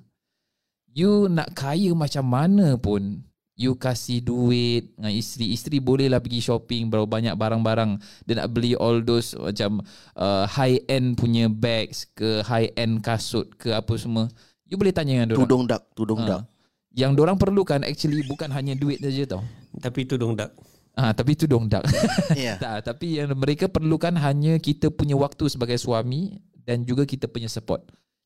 [0.92, 3.24] You nak kaya macam mana pun
[3.56, 5.54] you kasih duit dengan isteri.
[5.54, 7.96] Isteri bolehlah pergi shopping berapa banyak barang-barang.
[8.28, 9.80] Dia nak beli all those macam
[10.18, 14.28] uh, high end punya bags ke high end kasut ke apa semua.
[14.68, 16.48] You boleh tanya dengan dia Tudung dak, tudung dak.
[16.92, 19.42] yang orang perlukan actually bukan hanya duit saja tau.
[19.80, 20.52] Tapi tu dong dak.
[20.92, 21.88] Ah, tapi itu dong dak.
[22.36, 22.56] Ya.
[22.62, 26.36] tak, tapi yang mereka perlukan hanya kita punya waktu sebagai suami
[26.68, 27.80] dan juga kita punya support.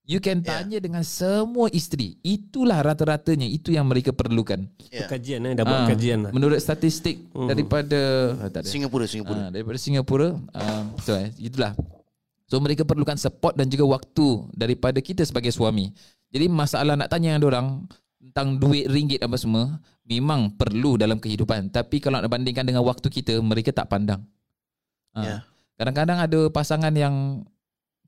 [0.07, 0.62] You can Ya.
[0.62, 2.14] tanya dengan semua isteri.
[2.22, 4.70] Itulah rata-ratanya itu yang mereka perlukan.
[4.90, 5.07] Ya.
[5.11, 6.31] kajian eh, dah buat Ah, kajian lah.
[6.31, 7.98] Menurut statistik daripada
[8.38, 8.70] ah, tak ada.
[8.70, 9.46] Singapura, Singapura.
[9.46, 11.74] Ah, daripada Singapura uh, so, eh, itulah
[12.46, 15.90] so mereka perlukan support dan juga waktu daripada kita sebagai suami
[16.31, 17.66] jadi masalah nak tanya dengan orang
[18.31, 23.07] tentang duit ringgit apa semua memang perlu dalam kehidupan tapi kalau nak bandingkan dengan waktu
[23.07, 24.23] kita mereka tak pandang
[25.17, 25.37] Ah, Ya.
[25.81, 27.41] kadang-kadang ada pasangan yang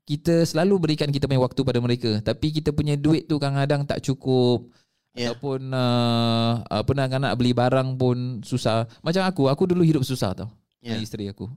[0.05, 4.01] kita selalu berikan kita punya waktu pada mereka tapi kita punya duit tu kadang-kadang tak
[4.05, 4.69] cukup
[5.17, 5.33] Ya.
[5.33, 10.37] ataupun uh, apa nak nak beli barang pun susah macam aku aku dulu hidup susah
[10.37, 10.93] tau Ya.
[10.95, 11.49] dengan isteri aku.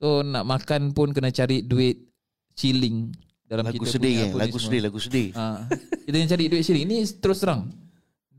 [0.00, 2.08] So nak makan pun kena cari duit
[2.56, 3.12] shilling
[3.44, 4.38] dalam Lagu kita sedih punya kan?
[4.40, 5.28] Lagu sedih, lagu sedih.
[5.36, 5.44] Ha,
[6.08, 6.84] kita yang cari duit shilling.
[6.88, 7.68] Ini terus terang.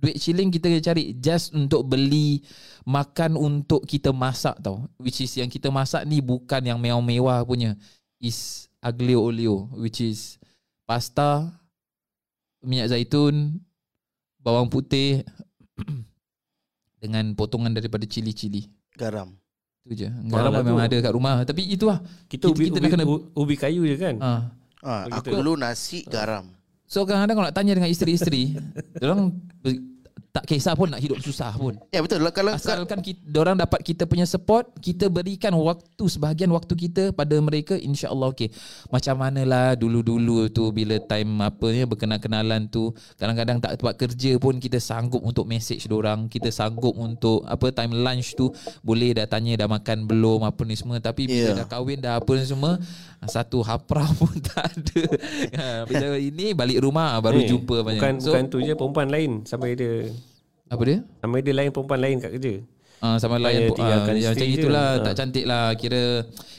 [0.01, 2.41] Duit shilling kita cari just untuk beli
[2.89, 4.89] makan untuk kita masak tau.
[4.97, 7.77] Which is yang kita masak ni bukan yang mewah-mewah punya.
[8.17, 10.41] Is aglio olio which is
[10.89, 11.53] pasta,
[12.65, 13.61] minyak zaitun,
[14.41, 15.21] bawang putih
[17.01, 18.65] dengan potongan daripada cili-cili.
[18.97, 19.37] Garam.
[19.85, 20.09] Itu je.
[20.29, 20.87] Garam lah memang tu.
[20.89, 21.33] ada kat rumah.
[21.45, 22.01] Tapi itulah.
[22.25, 24.15] Kita, ubi, kita ubi, kena- ubi kayu je kan.
[24.17, 24.31] Ha.
[24.81, 25.29] Ah, Begitu.
[25.29, 26.49] aku dulu nasi garam.
[26.89, 28.57] So kadang-kadang kalau nak tanya dengan isteri-isteri,
[29.05, 29.31] orang
[30.31, 31.75] tak kisah pun nak hidup susah pun.
[31.91, 36.47] Ya betul lah kalau Asalkan kita, orang dapat kita punya support, kita berikan waktu sebahagian
[36.55, 38.47] waktu kita pada mereka, insya-Allah okey.
[38.87, 44.55] Macam manalah dulu-dulu tu bila time apa ni berkenal-kenalan tu, kadang-kadang tak tempat kerja pun
[44.55, 48.47] kita sanggup untuk message orang, kita sanggup untuk apa time lunch tu
[48.79, 51.57] boleh dah tanya dah makan belum apa ni semua tapi bila Ya.
[51.57, 52.79] dah kahwin dah apa ni semua
[53.23, 55.01] satu hapra pun tak ada.
[55.53, 58.01] Ha, bila ini balik rumah baru Eh, jumpa banyak.
[58.01, 60.09] Bukan, bukan tu je perempuan lain sampai dia
[60.65, 60.99] apa dia?
[61.19, 62.55] sampai dia lain perempuan lain kat kerja.
[62.97, 64.57] Ah sama layan Supaya tinggalkan ah, yang isteri macam je.
[64.61, 65.01] itulah Ah.
[65.01, 66.03] tak cantik lah kira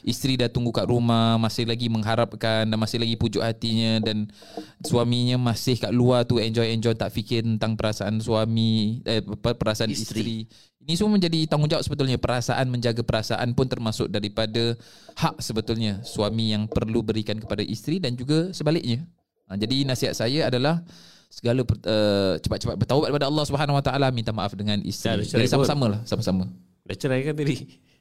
[0.03, 4.27] isteri dah tunggu kat rumah masih lagi mengharapkan dan masih lagi pujuk hatinya dan
[4.83, 10.51] suaminya masih kat luar tu enjoy enjoy tak fikir tentang perasaan suami eh perasaan isteri.
[10.83, 14.75] Ini semua menjadi tanggungjawab sebetulnya perasaan menjaga perasaan pun termasuk daripada
[15.15, 19.07] hak sebetulnya suami yang perlu berikan kepada isteri dan juga sebaliknya.
[19.47, 20.83] Ha, jadi nasihat saya adalah
[21.31, 25.23] segala uh, cepat-cepat bertaubat kepada Allah Subhanahu Wa Taala minta maaf dengan Dah isteri.
[25.23, 26.45] ada cerai Jadi sama-sama lah, sama-sama.
[26.83, 27.57] Dah cerai kan tadi?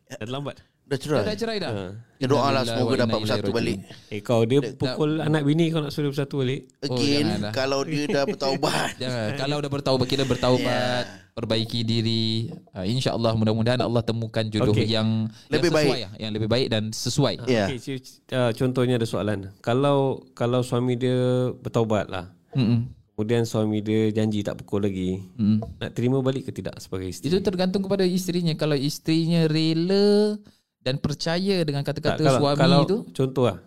[0.10, 0.56] Dah terlambat.
[0.58, 1.24] dah Dah, cerai.
[1.24, 1.72] dah cerai dah.
[1.72, 1.84] Ha.
[2.20, 3.78] Ya doa lah semoga dapat bersatu balik.
[4.12, 6.68] Eh kau dia pukul anak bini kau nak suruh bersatu balik.
[6.84, 7.52] Again, janganlah.
[7.56, 8.92] kalau dia dah bertaubat.
[9.06, 9.30] Jangan.
[9.40, 12.52] Kalau dah bertaubat, kita bertaubat, perbaiki diri.
[12.76, 14.92] Uh, InsyaAllah mudah-mudahan Allah temukan jodoh Okey.
[14.92, 16.04] yang Lebih yang sesuai, baik.
[16.04, 17.34] lah, yang lebih baik dan sesuai.
[17.48, 17.66] Ya.
[17.72, 17.98] Okay,
[18.36, 19.50] uh, contohnya ada soalan.
[19.64, 22.32] Kalau kalau suami dia bertaubat lah.
[22.52, 22.92] Mm-mm.
[23.16, 25.22] Kemudian suami dia janji tak pukul lagi.
[25.38, 25.62] Mm.
[25.62, 27.30] Nak terima balik ke tidak sebagai isteri?
[27.30, 28.56] Itu tergantung kepada isterinya.
[28.58, 30.36] Kalau isterinya rela
[30.82, 33.58] dan percaya dengan kata-kata Tak, kalau, suami kalau, tu, Contoh lah.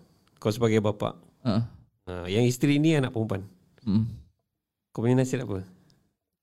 [0.43, 1.15] Kau sebagai bapa.
[1.47, 1.63] uh,
[2.05, 3.41] Uh, yang isteri ni anak perempuan.
[3.81, 4.05] mm.
[4.93, 5.65] Kau punya nasihat apa?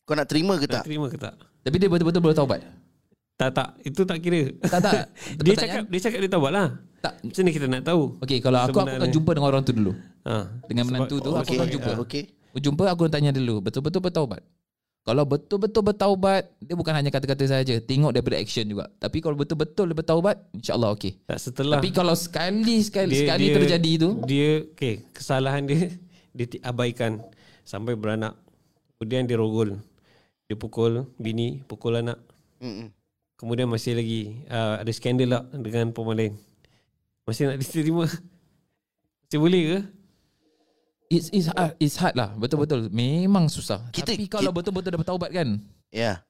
[0.02, 0.84] Kau nak terima ke Nak tak?
[0.84, 1.34] terima ke tak?
[1.62, 2.60] tapi dia betul-betul bertaubat.
[3.38, 3.68] Tak tak.
[3.82, 4.50] Itu tak kira.
[4.66, 4.94] Tak tak.
[5.46, 6.68] dia cakap dia cakap dia taubat lah.
[6.98, 7.14] tak.
[7.22, 8.02] Macam mana kita nak tahu?
[8.22, 9.92] Okey, kalau aku aku akan jumpa dengan orang tu dulu.
[10.26, 10.34] Ha.
[10.66, 11.92] Dengan menantu tu aku Okey, akan jumpa.
[12.06, 12.22] okey.
[12.52, 14.42] Aku jumpa aku tanya dulu betul-betul bertaubat.
[15.02, 18.86] Kalau betul-betul bertaubat, dia bukan hanya kata-kata saja, tengok daripada action juga.
[19.02, 21.18] Tapi kalau betul-betul dia bertaubat, insya-Allah okey.
[21.26, 25.90] Tak setelah Tapi kalau sekali sekali dia, sekali dia, terjadi tu, dia okay, kesalahan dia
[26.30, 27.18] dia abaikan
[27.66, 28.38] sampai beranak.
[28.98, 29.82] Kemudian dia rogol.
[30.52, 32.20] Dia pukul bini, pukul anak.
[32.60, 32.92] Mm-mm.
[33.40, 36.34] Kemudian masih lagi uh, ada skandal lah dengan perempuan lain.
[37.24, 38.04] Masih nak diterima?
[39.24, 39.78] Masih boleh ke?
[41.08, 42.36] it's, it's, hard, it's hard lah.
[42.36, 42.92] Betul-betul.
[42.92, 43.80] Memang susah.
[43.92, 45.48] Kita- Tapi kalau kita- betul-betul dah bertaubat kan,
[45.88, 46.20] Ya.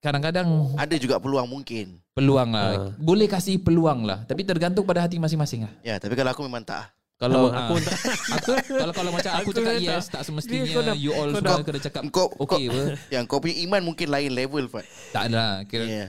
[0.00, 1.96] kadang-kadang Ada juga peluang mungkin.
[2.12, 2.64] peluang lah.
[2.72, 2.88] Ah.
[2.96, 4.24] Boleh kasih peluang lah.
[4.24, 5.72] Tapi tergantung pada hati masing-masing lah.
[5.80, 6.92] Ya, tapi kalau aku memang tak.
[7.16, 8.00] Kalau Aku- ah, aku tak-
[8.30, 8.50] aku,
[8.82, 11.40] kalau kalau macam aku, Aku cakap tak- yes tak semestinya kau dah- you all kau
[11.40, 12.82] semua dah- kena cakap Kau, okey kau, apa.
[13.08, 14.84] yang kau punya iman mungkin lain level, Fat.
[15.10, 15.52] Tak ada lah.
[15.64, 16.06] Kira Ya.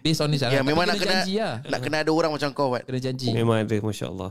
[0.00, 0.48] based on this lah.
[0.48, 1.54] Ya, Tapi memang nak kena janji lah.
[1.60, 2.86] nak kena ada orang macam kau, Fat.
[2.86, 3.28] Kena janji.
[3.30, 4.30] Memang ada Masya Allah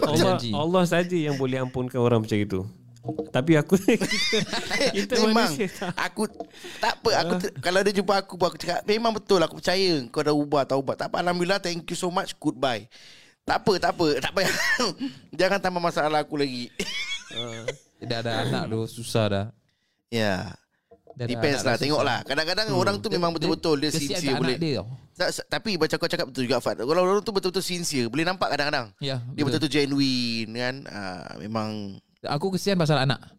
[0.00, 0.38] Allah.
[0.52, 2.66] Allah saja yang boleh ampunkan orang macam itu
[3.30, 4.04] Tapi aku kita,
[4.92, 5.94] kita Memang manusia tak.
[5.96, 6.26] Aku
[6.76, 10.20] Tak apa aku ter, Kalau dia jumpa aku Aku cakap Memang betul aku percaya Kau
[10.20, 12.90] dah ubah Tak ubah Tak apa Alhamdulillah Thank you so much Goodbye
[13.48, 14.54] Tak apa tak apa Tak payah
[15.40, 16.68] Jangan tambah masalah aku lagi.
[18.04, 19.46] Dah ada anak tu Susah dah.
[20.12, 20.52] Ya.
[21.16, 22.20] Ada Depends lah Tengok lah.
[22.28, 24.56] Kadang-kadang orang tu memang betul-betul Dia Kesian sincere boleh.
[24.60, 24.84] dia.
[25.16, 28.52] Tak, Tapi macam kau cakap betul juga Fat Kalau orang tu betul-betul sincere Boleh nampak
[28.52, 28.92] kadang-kadang.
[29.00, 30.74] Ya Dia betul-betul genuine kan?
[30.86, 31.96] Ah, Memang.
[32.28, 33.32] Aku kesian pasal anak.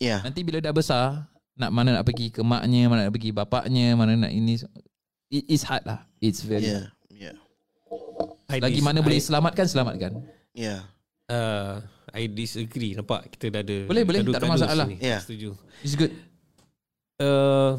[0.00, 0.24] Ya.
[0.24, 1.28] Nanti bila dah besar
[1.60, 4.56] Nak mana nak pergi ke maknya Mana nak pergi bapaknya Mana nak ini
[5.30, 6.08] It is hard lah.
[6.18, 6.88] It's very Ya
[8.50, 10.12] I Lagi dis- mana boleh I, selamatkan Selamatkan
[10.54, 10.86] Ya
[11.30, 14.20] uh, I disagree Nampak kita dah ada Boleh, boleh.
[14.26, 14.86] Tak ada masalah.
[14.86, 14.96] sini.
[14.98, 15.18] Ya.
[15.22, 16.10] Setuju It's good
[17.20, 17.76] uh,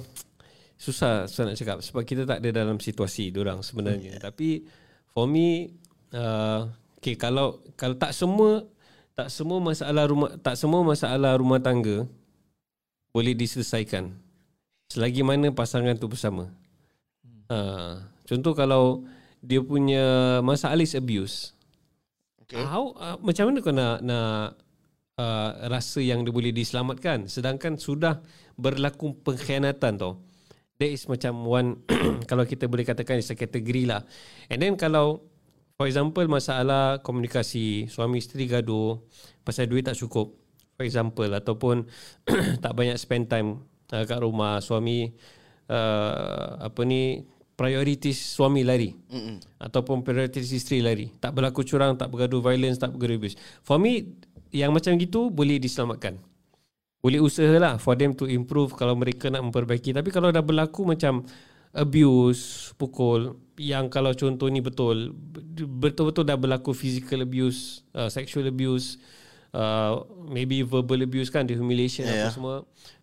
[0.81, 4.17] susah susah nak cakap sebab kita tak ada dalam situasi orang sebenarnya.
[4.17, 4.21] Yeah.
[4.21, 4.65] Tapi
[5.13, 5.77] for me
[6.13, 8.65] uh, okay kalau kalau tak semua
[9.13, 12.09] tak semua masalah rumah tak semua masalah rumah tangga
[13.13, 14.09] boleh diselesaikan
[14.89, 16.49] selagi mana pasangan tu bersama.
[17.51, 19.03] Uh, contoh kalau
[19.41, 21.57] dia punya masalah is abuse.
[22.45, 22.61] Okay.
[22.61, 24.55] How uh, macam mana kau nak nak
[25.17, 28.21] uh, rasa yang dia boleh diselamatkan sedangkan sudah
[28.55, 30.21] berlaku pengkhianatan tau.
[30.77, 31.81] That is macam one
[32.29, 34.05] kalau kita boleh katakan is a kategori lah.
[34.49, 35.25] And then kalau
[35.77, 39.01] for example masalah komunikasi suami isteri gaduh
[39.41, 40.37] pasal duit tak cukup
[40.77, 41.89] for example ataupun
[42.63, 45.09] tak banyak spend time uh, kat rumah suami
[45.69, 47.25] uh, apa ni
[47.61, 48.89] priorities suami lari.
[49.13, 49.37] Mm-mm.
[49.61, 51.13] ataupun priorities isteri lari.
[51.21, 53.37] Tak berlaku curang tak bergaduh violence tak bergaduh abuse.
[53.61, 54.17] For me
[54.49, 56.17] yang macam gitu boleh diselamatkan.
[57.05, 59.93] Boleh usahalah for them to improve kalau mereka nak memperbaiki.
[59.93, 61.21] Tapi kalau dah berlaku macam
[61.71, 65.15] abuse pukul yang kalau contoh ni betul
[65.79, 68.99] betul-betul dah berlaku physical abuse uh, sexual abuse
[69.55, 72.27] uh, maybe verbal abuse kan the humiliation yeah.
[72.27, 72.55] apa semua.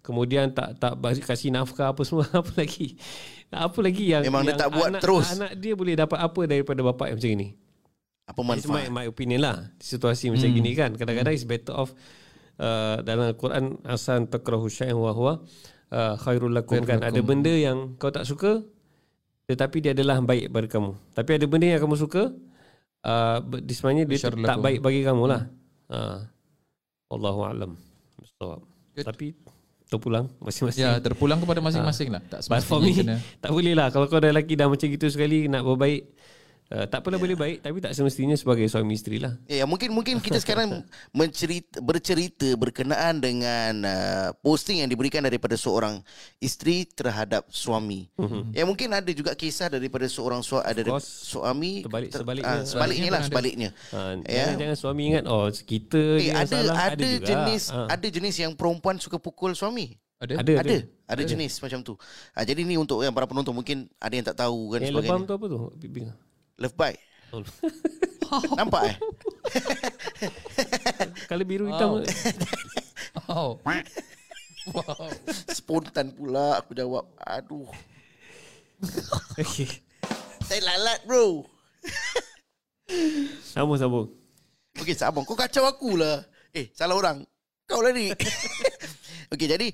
[0.05, 2.99] Kemudian tak tak kasih nafkah apa semua apa lagi
[3.49, 5.27] apa lagi yang Memang dia yang tak buat anak, terus.
[5.33, 7.49] anak dia boleh dapat apa daripada bapak yang macam ini?
[8.29, 8.93] Apa It's my, manfaat?
[8.93, 10.93] my opinion lah Situasi macam gini kan.
[10.93, 11.97] Kadang-kadang it's better off
[12.61, 15.33] uh, Dalam Al-Quran Asan takrahu syai'an wa huwa
[15.89, 16.85] uh, Khairul lakum.
[16.85, 18.61] Kan Ada benda yang kau tak suka
[19.49, 20.93] Tetapi dia adalah baik bagi kamu.
[21.17, 22.37] Tapi ada benda yang kamu suka
[23.09, 24.61] uh, Di sebenarnya dia tak lakum.
[24.61, 25.43] baik bagi kamu lah.
[25.89, 26.21] Uh,
[27.09, 27.81] Wallahu'alam
[28.21, 28.61] Mustawab
[28.93, 29.33] Tapi
[29.89, 30.85] Terpulang Masing-masing.
[30.85, 32.23] Ya terpulang kepada masing-masing lah.
[32.29, 33.17] Tak for semestinya me kena.
[33.45, 33.89] Tak boleh lah.
[33.89, 36.13] Kalau kau dah lelaki dah macam gitu sekali Nak berbaik
[36.71, 37.23] uh, Tak apalah yeah.
[37.23, 40.85] boleh baik Tapi tak semestinya sebagai suami isteri lah Ya, mungkin mungkin kita sekarang
[41.19, 46.01] mencerita, bercerita berkenaan dengan uh, posting yang diberikan daripada seorang
[46.39, 48.07] isteri terhadap suami.
[48.15, 48.43] Mm-hmm.
[48.53, 52.53] Ya mungkin ada juga kisah daripada seorang su- ada dari course, suami terbalik- ter- sebaliknya.
[52.53, 53.69] ah, sebaliknya lah sebaliknya.
[53.91, 54.47] uh, Ya.
[54.47, 57.25] Jangan, jangan suami ingat Oh kita Eh, yang ada salah ada, juga.
[57.25, 57.87] jenis Ah.
[57.89, 59.97] ada jenis yang perempuan suka pukul suami.
[60.19, 60.77] Ada Ada Ada,
[61.09, 61.95] ada, jenis macam tu.
[62.33, 65.15] Ah, jadi ni untuk yang para penonton mungkin ada yang tak tahu kan Yang sebagainya.
[65.15, 66.07] lebam tu apa tu Bibing.
[66.59, 67.01] Love bite.
[67.31, 67.43] Oh.
[68.59, 68.97] Nampak eh?
[71.31, 72.05] Kalau biru hitam
[73.33, 73.57] Oh
[75.57, 77.09] Spontan pula aku jawab.
[77.25, 77.71] Aduh.
[79.39, 79.71] okay.
[80.45, 81.47] Saya lalat bro.
[83.49, 84.13] Sambung-sambung
[84.79, 85.27] Okey, sabar.
[85.27, 86.23] Kau kacau aku lah.
[86.55, 87.27] Eh, salah orang.
[87.67, 88.15] Kau lah ni.
[89.35, 89.69] Okey, jadi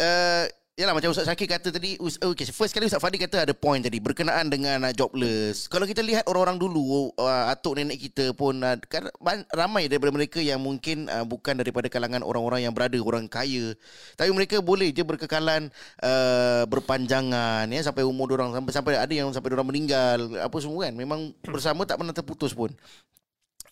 [0.00, 3.52] uh, Yalah macam Ustaz Syakir kata tadi Us- okay, First kali Ustaz Fadi kata ada
[3.52, 5.68] point tadi Berkenaan dengan uh, jobless.
[5.68, 9.12] Kalau kita lihat orang-orang dulu uh, Atuk nenek kita pun uh, kan,
[9.52, 13.76] Ramai daripada mereka yang mungkin uh, Bukan daripada kalangan orang-orang yang berada Orang kaya.
[14.16, 15.68] Tapi mereka boleh je berkekalan
[16.00, 20.88] uh, Berpanjangan ya Sampai umur orang sampai, sampai ada yang sampai orang meninggal Apa semua
[20.88, 20.96] kan.
[20.96, 22.72] Memang bersama tak pernah terputus pun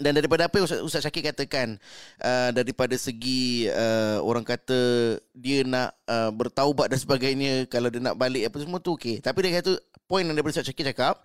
[0.01, 1.77] dan daripada apa yang Ustaz, Ustaz Syakir katakan
[2.25, 8.17] uh, daripada segi uh, orang kata dia nak uh, bertaubat dan sebagainya kalau dia nak
[8.17, 9.21] balik apa semua tu okey.
[9.21, 9.77] Tapi dia kata
[10.09, 11.21] point yang daripada Ustaz Syakir cakap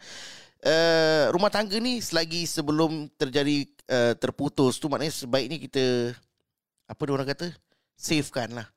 [0.68, 6.14] uh, rumah tangga ni selagi sebelum terjadi uh, terputus tu maknanya sebaiknya kita
[6.86, 7.48] apa dia orang kata?
[7.96, 8.68] Safekan lah.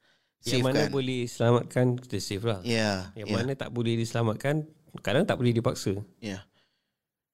[0.46, 0.94] Yang mana safekan.
[0.94, 2.60] boleh selamatkan Kita save lah.
[2.62, 3.34] Ya Yang ya.
[3.34, 4.70] mana tak boleh diselamatkan
[5.02, 5.98] Kadang tak boleh dipaksa.
[6.22, 6.46] Ya.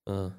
[0.08, 0.32] Uh.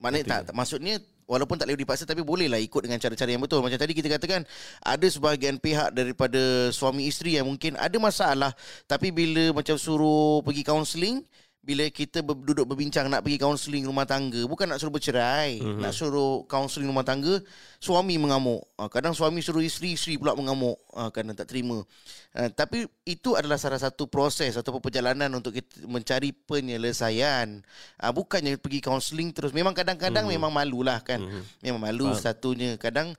[0.00, 3.60] Maknanya tak, tak maksudnya walaupun tak boleh dipaksa tapi bolehlah ikut dengan cara-cara yang betul.
[3.60, 4.46] Macam tadi kita katakan
[4.82, 8.54] ada sebahagian pihak daripada suami isteri yang mungkin ada masalah
[8.86, 11.26] tapi bila macam suruh pergi kaunseling
[11.66, 15.82] bila kita duduk berbincang nak pergi kaunseling rumah tangga bukan nak suruh bercerai mm-hmm.
[15.82, 17.42] nak suruh kaunseling rumah tangga
[17.86, 18.64] suami mengamuk.
[18.76, 20.80] Uh, kadang suami suruh isteri isteri pula mengamuk.
[20.92, 21.84] Uh, kerana tak terima.
[22.32, 27.60] Uh, tapi itu adalah salah satu proses ataupun perjalanan untuk kita mencari penyelesaian.
[28.00, 29.52] Bukannya pergi kaunseling terus.
[29.52, 30.42] Memang kadang-kadang mm-hmm.
[30.42, 31.20] memang malulah kan.
[31.20, 31.42] Mm-hmm.
[31.62, 32.22] memang malu Faham.
[32.22, 32.70] satunya.
[32.80, 33.12] Kadang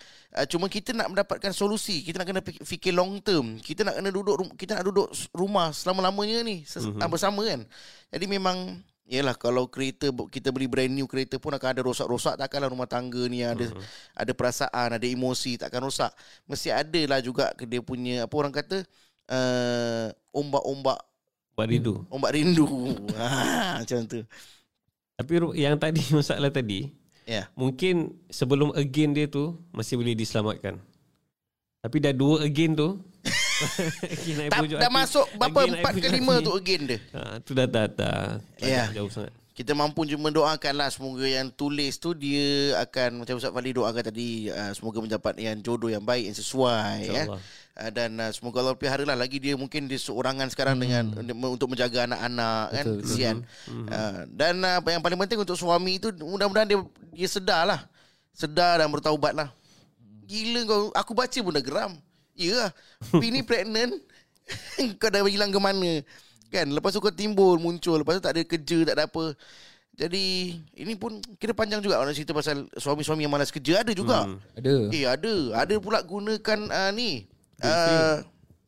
[0.50, 2.04] cuma kita nak mendapatkan solusi.
[2.04, 3.62] Kita nak kena fik- fikir long term.
[3.62, 6.66] Kita nak kena duduk kita nak duduk rumah selama-lamanya ni.
[6.68, 7.10] Mm-hmm.
[7.10, 7.64] bersama kan
[8.12, 12.68] jadi memang Yalah kalau kereta kita beli brand new kereta pun akan ada rosak-rosak takkanlah
[12.68, 13.80] rumah tangga ni ada uh-huh.
[14.12, 16.12] ada perasaan ada emosi takkan rosak
[16.44, 18.84] mesti ada lah juga dia punya apa orang kata
[19.32, 21.00] uh, ombak-ombak
[21.56, 22.04] Buat rindu.
[22.12, 22.68] ombak rindu
[23.18, 24.28] ha, macam tu
[25.18, 26.94] Tapi yang tadi masalah tadi,
[27.26, 27.46] ya yeah.
[27.58, 30.78] mungkin sebelum again dia tu masih boleh diselamatkan.
[31.82, 33.02] Tapi dah dua again tu
[34.54, 35.60] tak, dah masuk berapa?
[35.80, 37.00] empat ke lima tu again dia?
[37.14, 38.90] Ha, tu dah dah dah, Ya.
[38.94, 39.34] jauh sangat.
[39.58, 40.90] kita mampu je mendoakan lah.
[40.94, 45.58] Semoga yang tulis tu dia akan macam Ustaz Fali doakan tadi uh, semoga mendapat yang
[45.66, 47.26] jodoh yang baik yang sesuai ya.
[47.74, 49.18] Uh, dan uh, semoga Allah pelihara lah.
[49.18, 50.84] Lagi dia mungkin dia seorangan sekarang hmm.
[50.86, 51.04] dengan
[51.50, 52.86] untuk menjaga anak-anak kan?
[52.86, 53.36] Betul, kesian.
[53.90, 56.78] uh, dan uh, yang paling penting untuk suami itu mudah-mudahan dia
[57.18, 57.82] dia sedar lah.
[58.38, 59.50] Sedar dan bertaubat lah
[60.28, 60.82] gila kau.
[60.94, 61.92] Aku baca pun dah geram
[62.38, 62.70] ya lah
[63.18, 63.92] bini pregnant
[65.02, 66.06] kau dah hilang ke mana
[66.48, 69.36] kan lepas tu kau timbul muncul lepas tu tak ada kerja tak ada apa
[69.98, 74.30] jadi ini pun kira panjang juga orang cerita pasal suami-suami yang malas kerja ada juga
[74.30, 74.38] Hmm.
[74.54, 74.76] Ada.
[74.94, 77.26] Eh ada Ada pula gunakan uh, ni
[77.66, 78.22] uh,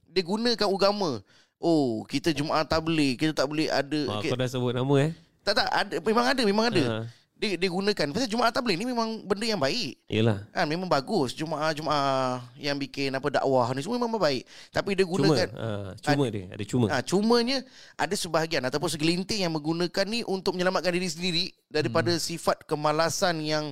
[0.09, 1.21] Dia gunakan agama
[1.61, 4.33] Oh kita Jumaat tabligh Kita tak boleh ada Ha, okay.
[4.33, 5.11] kau dah sebut nama eh.
[5.45, 6.97] Tak tak ada, Memang ada Memang ada Ha.
[7.39, 10.43] Dia, dia gunakan Pasal Jumaat tabligh ni memang Benda yang baik Yalah.
[10.51, 14.43] Kan memang bagus Jumaat-Jumaat Yang bikin apa dakwah ni Semua memang baik
[14.75, 16.85] Tapi dia Cuma, gunakan ha, cuma dia, ada cuma.
[16.91, 17.57] Ha, cumanya
[17.95, 22.19] ada sebahagian ataupun segelintir yang menggunakan ni untuk menyelamatkan diri sendiri daripada hmm.
[22.19, 23.71] sifat kemalasan yang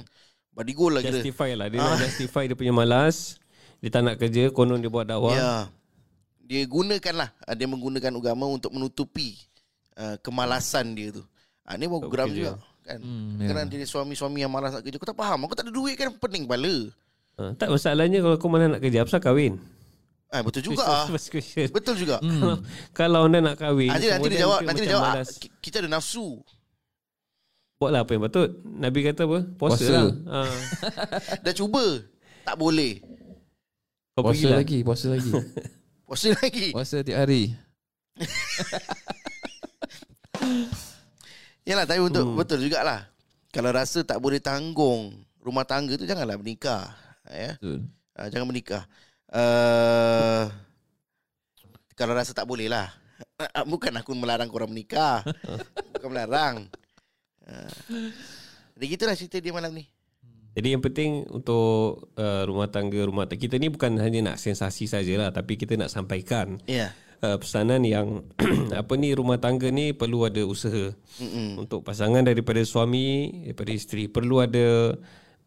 [0.55, 1.19] badigol lah kira.
[1.19, 1.67] justify lah.
[1.67, 1.93] Dia Ah.
[1.93, 3.37] nak justify dia punya malas.
[3.77, 5.35] Dia tak nak kerja, konon dia buat dakwah.
[5.35, 5.53] Ya.
[6.41, 7.29] Dia gunakan lah.
[7.45, 9.37] ah, Dia menggunakan agama untuk menutupi
[9.99, 11.21] uh, kemalasan dia tu.
[11.67, 12.57] Ha, ni baru geram juga.
[12.87, 12.99] Kan?
[12.99, 13.51] Hmm, ya.
[13.51, 14.95] Kadang jadi suami-suami yang malas nak kerja.
[14.95, 15.43] Kau tak faham.
[15.43, 16.07] Aku tak ada duit kan.
[16.09, 16.75] Pening kepala.
[17.35, 19.59] Ha, tak masalahnya kalau kau mana nak kerja, apa kahwin?
[20.27, 20.83] Ah, betul juga.
[20.83, 21.05] ah.
[21.11, 21.67] First question.
[21.69, 22.17] Betul juga.
[22.17, 22.63] Hmm.
[22.91, 24.59] Kalau, anda nak kahwin, Nanti, nanti dia jawab.
[24.59, 25.03] kita Nanti dia jawab.
[25.03, 25.29] ah, malas.
[25.35, 26.39] ki- Kita ada nafsu.
[27.77, 28.49] Buatlah apa yang patut.
[28.65, 29.39] Nabi kata apa?
[29.53, 29.93] Puasa, Puasa.
[29.93, 30.07] lah.
[30.25, 30.39] Ha.
[31.45, 31.85] Dah cuba.
[32.41, 33.03] Tak boleh.
[34.11, 34.57] Kau Puasa pergilah.
[34.57, 35.31] lagi, puasa lagi.
[36.03, 36.67] Puasa lagi.
[36.73, 37.53] puasa tiap hari.
[41.67, 42.39] Yalah tapi untuk hmm.
[42.39, 43.11] betul jugalah.
[43.51, 45.11] Kalau rasa tak boleh tanggung
[45.43, 46.95] rumah tangga tu janganlah bernikah.
[47.27, 47.59] Ya.
[47.59, 47.91] Betul.
[48.15, 48.83] Uh, jangan bernikah.
[49.27, 50.47] Uh,
[51.99, 52.87] kalau rasa tak boleh lah.
[53.71, 55.27] Bukan aku melarang korang menikah.
[55.97, 56.69] bukan melarang.
[57.41, 57.67] Uh,
[58.77, 59.89] jadi gitulah cerita dia malam ni.
[60.53, 64.89] Jadi yang penting untuk uh, rumah tangga rumah tangga kita ni bukan hanya nak sensasi
[64.89, 66.89] sajalah tapi kita nak sampaikan Ya.
[66.89, 66.91] Yeah.
[67.23, 68.25] Uh, pesanan yang
[68.81, 71.61] apa ni rumah tangga ni perlu ada usaha Mm-mm.
[71.65, 74.97] untuk pasangan daripada suami daripada isteri perlu ada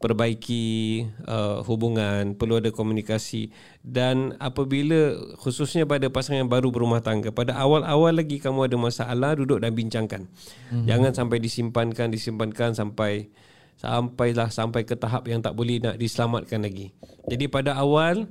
[0.01, 3.53] perbaiki uh, hubungan perlu ada komunikasi
[3.85, 9.37] dan apabila khususnya pada pasangan yang baru berumah tangga pada awal-awal lagi kamu ada masalah
[9.37, 10.89] duduk dan bincangkan mm-hmm.
[10.89, 13.29] jangan sampai disimpankan disimpankan sampai
[13.77, 16.97] sampailah sampai ke tahap yang tak boleh nak diselamatkan lagi
[17.29, 18.25] jadi pada awal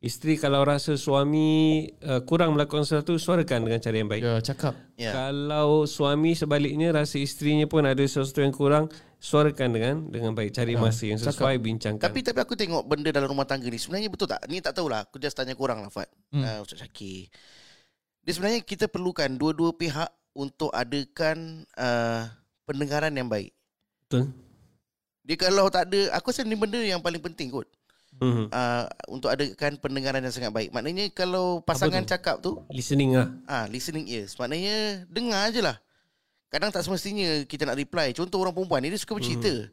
[0.00, 4.72] isteri kalau rasa suami uh, kurang melakukan sesuatu suarakan dengan cara yang baik Ya, cakap.
[4.96, 5.12] Ya.
[5.12, 8.88] kalau suami sebaliknya rasa isterinya pun ada sesuatu yang kurang,
[9.20, 12.00] suarakan dengan dengan baik, cari masa yang sesuai bincangkan.
[12.00, 14.40] Tapi tapi aku tengok benda dalam rumah tangga ni sebenarnya betul tak?
[14.48, 15.04] Ni tak tahulah.
[15.04, 16.08] Aku just tanya korang lah Fat.
[16.32, 16.40] Hmm.
[16.40, 17.28] Uh, Ustaz Syakir.
[18.24, 22.24] Dia sebenarnya kita perlukan dua-dua pihak untuk adakan uh,
[22.64, 23.52] pendengaran yang baik.
[24.08, 24.32] betul.
[25.20, 27.68] Dia kalau tak ada, aku rasa ni benda yang paling penting kot.
[28.20, 28.46] Mm-hmm.
[28.48, 30.70] Uh, untuk adakan pendengaran yang sangat baik.
[30.70, 32.08] Maknanya kalau pasangan tu?
[32.08, 33.32] cakap tu, Listening lah.
[33.44, 34.36] ah listening ears.
[34.36, 35.80] Maknanya dengar je lah.
[36.46, 38.12] Kadang tak semestinya kita nak reply.
[38.12, 39.70] Contoh orang perempuan ni dia suka bercerita.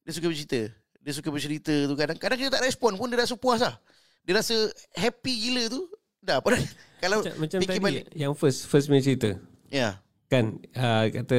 [0.00, 0.60] Dia suka bercerita.
[1.00, 2.16] Dia suka bercerita tu kadang.
[2.16, 3.76] Kadang kita tak respon pun dia rasa puas lah.
[4.24, 4.54] Dia rasa
[4.94, 5.84] happy gila tu.
[6.20, 6.62] Dah apa dah.
[7.02, 8.04] Kalau Macam, macam tadi balik.
[8.12, 9.36] yang first first punya cerita.
[9.68, 10.00] Ya.
[10.28, 11.38] Kan uh, kata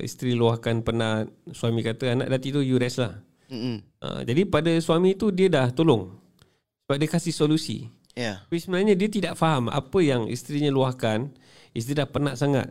[0.00, 3.18] isteri luahkan penat, suami kata anak dah tidur you rest lah.
[3.46, 3.76] Mm-mm.
[4.02, 6.10] Uh, jadi pada suami tu dia dah tolong.
[6.86, 7.86] Sebab dia kasih solusi.
[8.14, 8.42] Ya.
[8.42, 11.30] Tapi sebenarnya dia tidak faham apa yang isterinya luahkan.
[11.72, 12.70] Isteri dah penat sangat.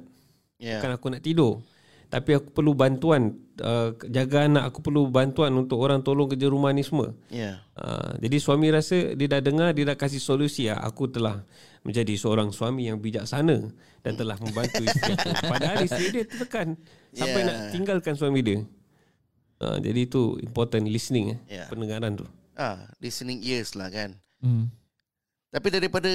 [0.58, 0.80] Ya.
[0.80, 1.62] Bukan aku nak tidur.
[2.06, 3.34] Tapi aku perlu bantuan
[3.66, 7.66] uh, Jaga anak Aku perlu bantuan Untuk orang tolong kerja rumah ni semua Ya.
[7.82, 11.42] uh, Jadi suami rasa Dia dah dengar Dia dah kasih solusi ah, Aku telah
[11.82, 13.58] Menjadi seorang suami yang bijaksana
[14.06, 16.78] Dan telah membantu isteri aku Padahal isteri dia tertekan
[17.10, 17.48] Sampai Ya.
[17.50, 18.62] nak tinggalkan suami dia
[19.62, 21.66] uh, Jadi itu important listening eh, Ya.
[21.70, 24.16] Pendengaran tu Ah, listening ears lah kan.
[24.40, 24.72] Hmm.
[25.52, 26.08] Tapi daripada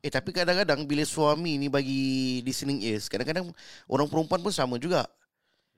[0.00, 3.52] eh tapi kadang-kadang bila suami ni bagi listening ears, kadang-kadang
[3.84, 5.04] orang perempuan pun sama juga.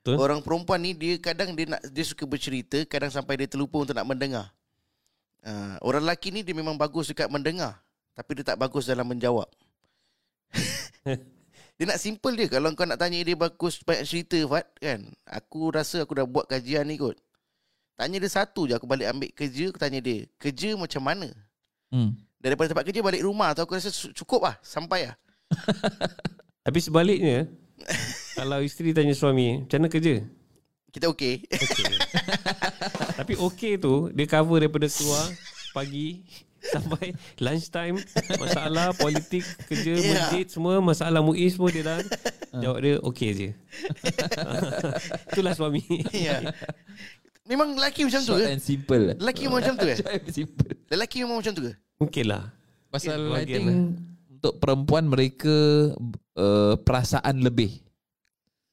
[0.01, 0.17] Betul.
[0.17, 3.91] Orang perempuan ni dia kadang dia nak dia suka bercerita, kadang sampai dia terlupa untuk
[3.91, 4.47] nak mendengar.
[5.43, 7.75] Uh, orang lelaki ni dia memang bagus dekat mendengar,
[8.15, 9.51] tapi dia tak bagus dalam menjawab.
[11.81, 15.01] dia nak simple dia kalau kau nak tanya dia bagus banyak cerita Fat kan.
[15.25, 17.17] Aku rasa aku dah buat kajian ni kot.
[17.97, 21.33] Tanya dia satu je aku balik ambil kerja aku tanya dia, kerja macam mana?
[21.89, 22.13] Hmm.
[22.37, 25.17] Daripada tempat kerja balik rumah tu aku rasa cukup lah sampai lah.
[26.69, 27.49] Tapi sebaliknya
[28.37, 30.21] Kalau isteri tanya suami Macam mana kerja?
[30.93, 31.49] Kita okey.
[33.25, 35.33] Tapi okey tu Dia cover daripada keluar
[35.73, 36.21] Pagi
[36.61, 37.97] Sampai lunchtime
[38.37, 40.05] Masalah politik Kerja Ya.
[40.07, 41.97] masjid Semua Masalah muiz semua dia dah
[42.61, 43.49] Jawab dia okey je
[45.31, 45.81] Itulah suami
[46.11, 46.53] ya.
[47.47, 48.53] Memang lelaki macam tu Short ke?
[48.53, 49.03] and simple.
[49.17, 49.95] Lelaki memang macam tu ke?
[50.29, 50.71] Simple.
[50.87, 51.73] Lelaki memang macam tu ke?
[51.97, 52.43] Mungkin lah
[52.87, 53.79] Pasal I bahagian think
[54.31, 55.53] untuk perempuan mereka
[56.33, 57.77] uh, perasaan lebih.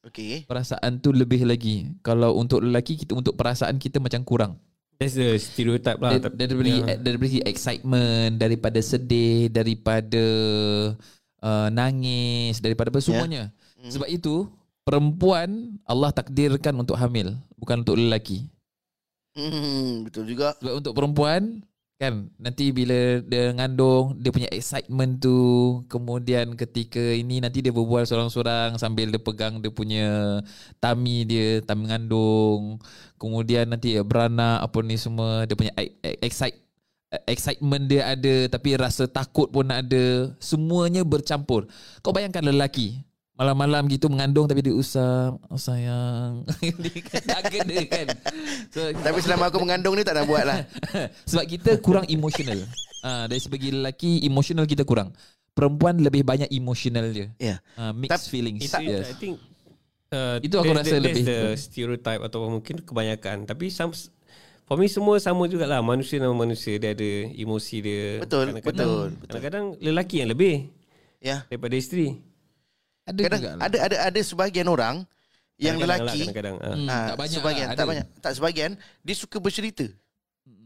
[0.01, 0.43] Okey.
[0.43, 1.93] Perasaan tu lebih lagi.
[2.01, 4.53] Kalau untuk lelaki kita untuk perasaan kita macam kurang.
[4.99, 6.95] That's the stereotype lah Dari, Tapi- daripada Ya.
[6.99, 10.25] daripada excitement, daripada sedih, daripada
[11.39, 13.47] uh, nangis, daripada apa semuanya.
[13.79, 13.91] Hmm.
[13.95, 14.51] Sebab itu
[14.83, 18.43] perempuan Allah takdirkan untuk hamil, bukan untuk lelaki.
[19.39, 20.59] Hmm, betul juga.
[20.59, 21.63] Sebab untuk perempuan
[21.99, 22.31] kan?
[22.39, 25.37] Nanti bila dia ngandung dia punya excitement tu
[25.91, 30.39] kemudian ketika ini nanti dia berbual seorang-seorang sambil dia pegang dia punya
[30.79, 32.79] tummy dia tummy mengandung
[33.19, 36.59] kemudian nanti beranak apa ni semua dia punya ex- ex- excite
[37.27, 40.31] excitement dia ada tapi rasa takut pun ada.
[40.39, 41.65] Semuanya bercampur.
[42.05, 43.01] Kau bayangkan lelaki
[43.39, 46.43] malam-malam gitu mengandung tapi dia usap oh sayang
[46.83, 48.07] dia kan tak kena kan
[48.67, 50.67] so, Tapi selama aku mengandung ni tak nak buat lah.
[51.29, 52.59] sebab kita kurang emotional.
[52.99, 55.15] Ah dari segi lelaki emotional kita kurang.
[55.49, 57.31] Perempuan lebih banyak emotional dia.
[57.39, 57.55] Ya.
[57.73, 58.59] Ah mixed Tap- feelings.
[58.61, 59.07] Itu, yes.
[59.07, 59.39] I think
[60.11, 63.95] uh, Itu aku that- rasa that- lebih- the stereotype Atau mungkin kebanyakan Tapi some,
[64.67, 69.05] For me semua sama jugalah Manusia nama manusia Dia ada emosi dia Betul, Kadang-kadang- betul,
[69.15, 69.27] betul.
[69.31, 70.55] Kadang-kadang lelaki yang lebih
[71.19, 71.43] Ya.
[71.45, 72.19] Daripada isteri
[73.09, 73.49] Ada Kadang juga.
[73.51, 73.61] lah.
[73.63, 74.95] ada ada ada sebahagian orang
[75.57, 76.71] yang Kadang-kadang lah, lelaki Kadang-kadang ah.
[76.71, 77.89] Hmm, Ah, tak banyak sebahagian lah, tak ada.
[77.89, 79.85] banyak tak sebahagian dia suka bercerita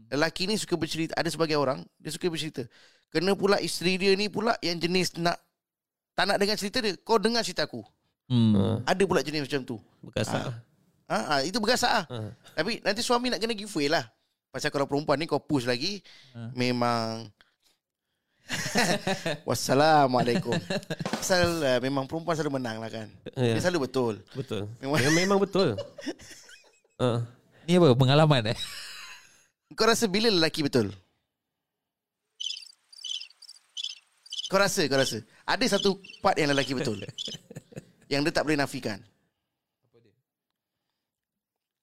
[0.06, 2.62] lelaki ni suka bercerita ada sebagian orang dia suka bercerita
[3.08, 5.34] kena pula isteri dia ni pula yang jenis nak
[6.12, 7.82] tak nak dengar cerita dia kau dengar cerita aku
[8.24, 8.56] Hmm.
[8.56, 10.56] Ah, ada pula jenis macam tu Berkasak lah.
[11.06, 12.32] ha, ha, itu bergasak ah Ah.
[12.54, 14.00] tapi nanti suami nak kena give way lah
[14.48, 16.48] pasal kalau perempuan ni kau push lagi Ah.
[16.52, 17.28] memang
[19.48, 20.52] Wassalamualaikum.
[21.10, 23.08] Pasal uh, memang perempuan selalu menang lah kan?
[23.34, 23.56] Ya.
[23.56, 24.14] Dia selalu betul.
[24.36, 24.68] Betul.
[24.78, 25.68] Memang- Memang, memang betul.
[26.94, 27.26] Ah,
[27.66, 28.58] Ni apa pengalaman eh?
[29.74, 30.94] Kau rasa bila lelaki betul?
[34.46, 35.18] Kau rasa, kau rasa.
[35.42, 37.02] Ada satu part yang lelaki betul.
[38.12, 39.02] Yang dia tak boleh nafikan.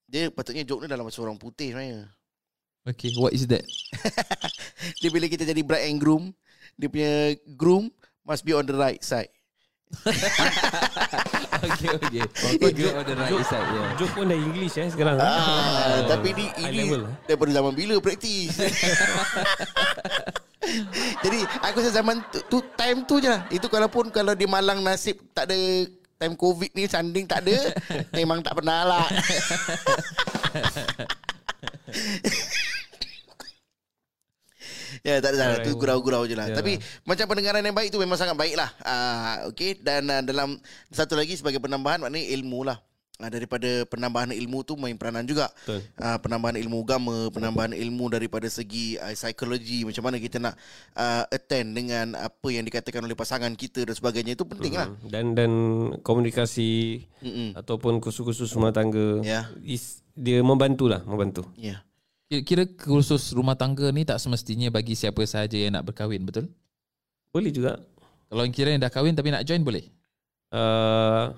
[0.07, 2.07] Dia patutnya joke ni dalam bahasa orang putih sebenarnya.
[2.87, 3.67] Okay, what is that?
[5.03, 6.31] Dia bila kita jadi bride and groom
[6.75, 7.13] Dia punya
[7.57, 7.89] groom
[8.21, 9.31] Must be on the right side
[11.67, 12.23] okay, okay.
[12.23, 13.67] okay good on the right side.
[13.75, 13.91] Yeah.
[13.99, 16.95] Joke pun dah English eh sekarang ah, Tapi ni ini.
[17.27, 18.55] Daripada zaman bila praktis
[21.23, 23.43] Jadi aku rasa zaman tu, tu Time tu je lah.
[23.51, 25.57] Itu kalaupun Kalau dia malang nasib Tak ada
[26.21, 27.75] Time covid ni Sanding tak ada
[28.17, 29.05] Memang tak pernah lah
[35.01, 36.45] Ya tak ada salah Tu gurau-gurau je lah.
[36.45, 36.55] Ya.
[36.55, 38.69] Tapi Macam pendengaran yang baik tu Memang sangat baik lah.
[38.79, 42.77] Uh, Okay Dan uh, dalam Satu lagi sebagai penambahan Maknanya ilmu lah.
[43.17, 45.49] Uh, Daripada penambahan ilmu tu Main peranan juga.
[45.65, 45.81] Betul.
[45.97, 50.53] uh, Penambahan ilmu agama Penambahan ilmu daripada segi uh, Psikologi Macam mana kita nak
[50.93, 54.33] uh, Attend dengan Apa yang dikatakan oleh pasangan kita Dan sebagainya.
[54.33, 54.85] Itu penting lah.
[54.85, 55.09] Hmm.
[55.09, 55.51] dan dan
[56.05, 57.57] komunikasi Mm-mm.
[57.57, 59.49] ataupun kursus-kursus rumah tangga Ya.
[59.61, 61.45] is, dia membantu lah membantu.
[61.55, 61.81] Ya.
[61.81, 61.90] Kira,
[62.39, 66.47] kira kursus rumah tangga ni tak semestinya bagi siapa sahaja yang nak berkahwin, betul?
[67.31, 67.79] boleh juga
[68.27, 69.87] Kalau kira yang dah kahwin tapi nak join boleh?
[70.51, 71.31] uh,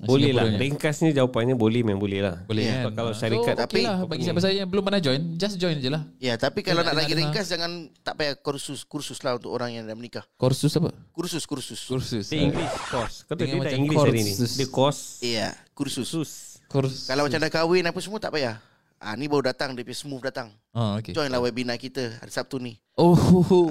[0.00, 0.46] Boleh lah.
[0.48, 2.40] Ringkasnya jawapannya boleh memang boleh lah.
[2.46, 5.20] Boleh Sebab kan Kalau syarikat so, okay lah Bagi siapa saya yang belum pernah join
[5.34, 7.36] Just join je lah Ya, tapi kalau nak lagi dengar.
[7.36, 10.24] ringkas jangan tak payah kursus kursus lah untuk orang yang dah menikah.
[10.38, 10.88] Kursus apa?
[11.12, 11.80] Kursus kursus.
[11.84, 13.28] Kursus Dia English course.
[13.28, 14.32] Kau Dengan dia tak English hari ni.
[14.32, 15.00] Dia course.
[15.20, 16.06] Iya, kursus.
[16.08, 16.30] Sus.
[16.64, 18.56] Kursus Kalau macam dah kahwin apa semua tak payah.
[19.00, 20.52] Ah ni baru datang dia punya smooth datang.
[20.70, 22.76] Oh okay Join lah webinar kita hari Sabtu ni.
[22.94, 23.16] Oh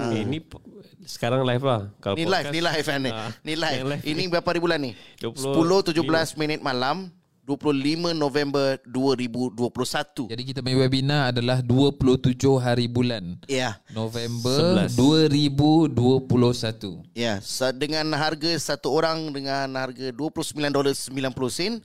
[0.10, 0.58] Eh, ni p-
[1.06, 1.86] sekarang live lah.
[2.02, 3.14] Kalau Ni live, ni live kan ni.
[3.14, 3.86] Ah, Ni yang live.
[3.94, 4.98] live Ini berapa hari bulan ni?
[5.22, 7.14] 20, 10 17 minit malam
[7.46, 10.28] 25 November 2021.
[10.28, 13.78] Jadi kita punya webinar adalah 27 hari bulan Ya.
[13.90, 14.98] November 11.
[14.98, 21.82] 2021 Ya, sa- dengan harga satu orang dengan harga 29 dolar 90 sen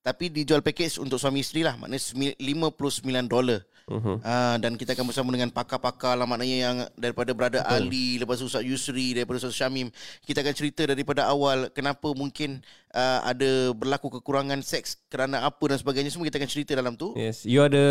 [0.00, 3.60] tapi dijual package untuk suami isteri lah maknanya semi- 59 dolar.
[3.90, 4.22] Uh-huh.
[4.22, 7.90] Uh, dan kita akan bersama dengan pakar-pakar lah maknanya yang daripada Brother Betul.
[7.90, 9.90] Ali lepas tu Ustaz Yusri daripada Ustaz Syamim
[10.22, 12.62] kita akan cerita daripada awal kenapa mungkin
[12.94, 17.18] uh, ada berlaku kekurangan seks kerana apa dan sebagainya semua kita akan cerita dalam tu
[17.18, 17.82] Yes, you ada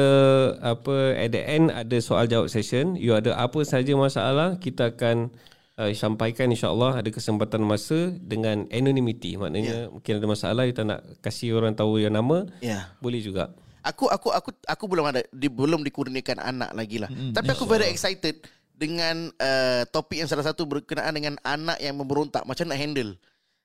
[0.64, 2.95] apa at the end ada soal jawab session.
[2.95, 5.36] You ada apa saja masalah, kita akan
[5.80, 9.39] uh, sampaikan insya-Allah ada kesempatan masa dengan anonymity.
[9.39, 9.91] Maknanya yeah.
[9.91, 13.55] mungkin ada masalah kita nak kasih orang tahu yang nama, ya boleh juga.
[13.80, 17.07] Aku aku aku aku belum ada di, belum dikurniakan anak lagi lah.
[17.07, 18.43] Mm, Tapi aku very excited
[18.75, 23.15] dengan uh, topik yang salah satu berkenaan dengan anak yang memberontak macam nak handle.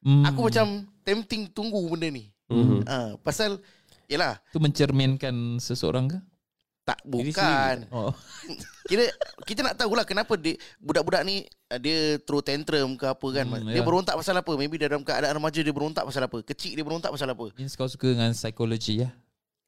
[0.06, 0.22] Hmm.
[0.26, 2.30] Aku macam tempting tunggu benda ni.
[2.44, 2.80] Mm-hmm.
[2.84, 3.56] Uh, pasal
[4.04, 6.18] yalah Itu mencerminkan seseorang ke?
[6.85, 7.89] Tak bukan.
[7.89, 8.12] Oh.
[8.89, 9.09] Kira
[9.49, 13.49] kita nak tahulah kenapa dia budak-budak ni uh, dia throw tantrum ke apa kan.
[13.49, 13.85] Hmm, dia ya.
[13.85, 14.53] berontak pasal apa?
[14.61, 16.45] Maybe dalam keadaan remaja dia berontak pasal apa?
[16.45, 17.49] Kecil dia berontak pasal apa?
[17.57, 19.09] Means kau suka dengan psikologi ya?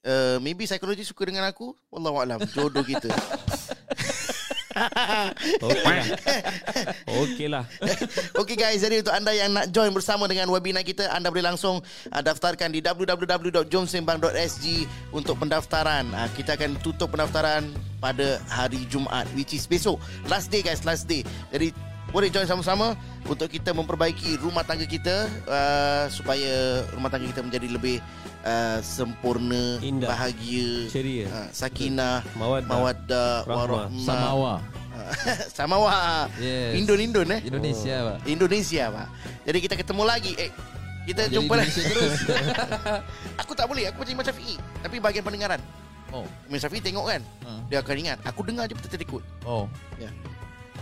[0.06, 1.72] Uh, maybe psikologi suka dengan aku.
[1.88, 2.38] Wallahu alam.
[2.52, 3.08] Jodoh kita.
[5.64, 6.04] Okey lah.
[7.08, 7.64] Okey lah.
[8.36, 11.80] Okey guys, jadi untuk anda yang nak join bersama dengan webinar kita, anda boleh langsung
[12.12, 14.64] uh, daftarkan di www.jomsembang.sg
[15.16, 16.12] untuk pendaftaran.
[16.12, 19.96] Uh, kita akan tutup pendaftaran pada hari Jumaat which is besok.
[20.28, 21.24] Last day guys, last day.
[21.50, 21.72] Jadi
[22.06, 22.94] boleh join sama-sama
[23.26, 27.96] untuk kita memperbaiki rumah tangga kita uh, supaya rumah tangga kita menjadi lebih
[28.42, 30.08] uh, sempurna, Indah.
[30.08, 31.26] bahagia, Ceria.
[31.26, 33.42] uh, sakinah, Mawaddah.
[33.44, 33.56] Rahmah.
[33.58, 34.06] warahmah.
[34.06, 34.54] Samawa
[35.56, 35.96] Samawa.
[36.40, 36.72] Yes.
[36.80, 37.40] Indon-indon eh.
[37.44, 39.06] Indonesia pak Indonesia pak.
[39.44, 40.32] Jadi kita ketemu lagi.
[40.40, 40.50] Eh,
[41.04, 41.78] kita Jadi jumpa lagi.
[41.84, 42.16] Terus
[43.44, 43.92] aku tak boleh.
[43.92, 44.56] Aku macam Imam Syafi'i.
[44.82, 45.60] Tapi bahagian pendengaran.
[46.10, 47.22] Oh Imam Syafi'i tengok kan.
[47.44, 47.50] Ha.
[47.68, 48.18] Dia akan ingat.
[48.24, 49.22] Aku dengar je betul terikut.
[49.44, 49.68] Oh
[50.00, 50.08] Ya.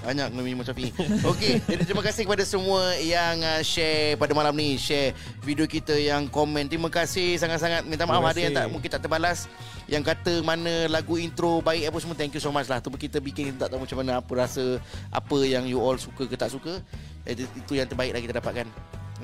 [0.05, 0.92] Banyak dengan Imam Syafi'i.
[1.24, 1.64] Okey.
[1.64, 4.76] Jadi terima kasih kepada semua yang uh, share pada malam ni.
[4.76, 6.68] Share video kita yang komen.
[6.68, 7.88] Terima kasih sangat-sangat.
[7.88, 9.48] Minta maaf ada yang tak mungkin tak terbalas.
[9.88, 12.16] Yang kata mana lagu intro baik apa semua.
[12.16, 12.84] Thank you so much lah.
[12.84, 14.76] Tu kita bikin kita tak tahu macam mana apa rasa.
[15.09, 16.84] Apa yang you all suka ke tak suka.
[17.24, 18.68] Itu, itu yang terbaik lah kita dapatkan.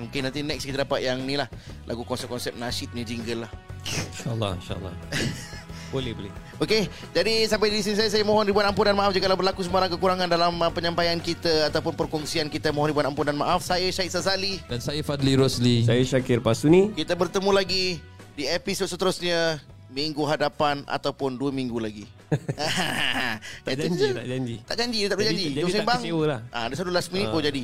[0.01, 1.49] Mungkin nanti next kita dapat yang ni lah.
[1.85, 3.53] Lagu konsep-konsep nasyid ni jingle lah.
[4.17, 4.95] InsyaAllah, insyaAllah.
[5.91, 6.33] boleh, boleh.
[6.59, 9.91] Okey, jadi sampai di sini saya, saya mohon ribuan ampun dan maaf jika berlaku sembarang
[9.91, 12.71] kekurangan dalam uh, penyampaian kita ataupun perkongsian kita.
[12.71, 13.61] Mohon ribuan ampun dan maaf.
[13.61, 14.63] Saya Syed Sazali.
[14.71, 16.95] Dan saya Fadli Rosli Saya Syakir Pasuni.
[16.95, 17.99] Kita bertemu lagi
[18.35, 19.59] di episod seterusnya
[19.91, 22.07] minggu hadapan ataupun dua minggu lagi.
[23.67, 24.57] Tak janji, tak janji.
[24.63, 25.51] Tak janji, tak boleh Jadi- janji.
[25.51, 26.01] jadi Jom tak sembang.
[26.31, 26.41] lah.
[26.55, 27.63] Ah, dia selalu last minute baru jadi.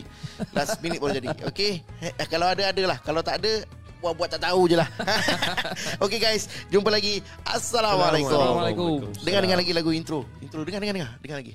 [0.50, 1.28] Last minute baru jadi.
[1.46, 1.72] Okey.
[2.02, 2.98] Eh, kalau ada adalah.
[2.98, 3.52] Kalau tak ada
[4.00, 4.88] buat-buat tak tahu je lah.
[6.04, 7.24] Okey guys, jumpa lagi.
[7.44, 8.30] Assalamualaikum.
[8.30, 8.98] Assalamualaikum.
[9.24, 10.24] Dengar dengar lagi lagu intro.
[10.40, 11.08] Intro dengar dengar
[11.40, 11.54] lagi.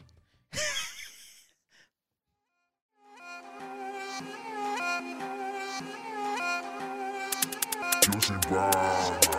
[8.02, 9.31] Joseph Brown.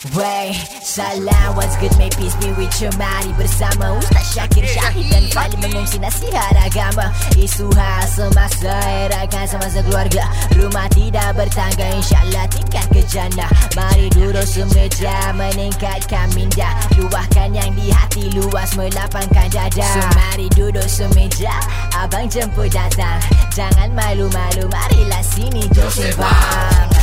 [0.00, 4.00] Wey, salam, what's good, may peace be with you Mari bersama.
[4.00, 7.12] Ustaz Syakir Syahid Dan Fali mengungsi nasihat agama.
[7.36, 10.24] Isu hal semasa Erakan semasa keluarga.
[10.56, 13.52] Rumah tidak bertangga InsyaAllah tingkat ke jannah.
[13.76, 16.80] Mari duduk semeja Meningkatkan minda.
[16.96, 19.84] Luahkan yang di hati Luas melapangkan dada.
[19.84, 21.52] So mari duduk semeja
[21.92, 23.20] Abang jemput datang.
[23.52, 26.99] Jangan malu-malu Marilah sini jom sembang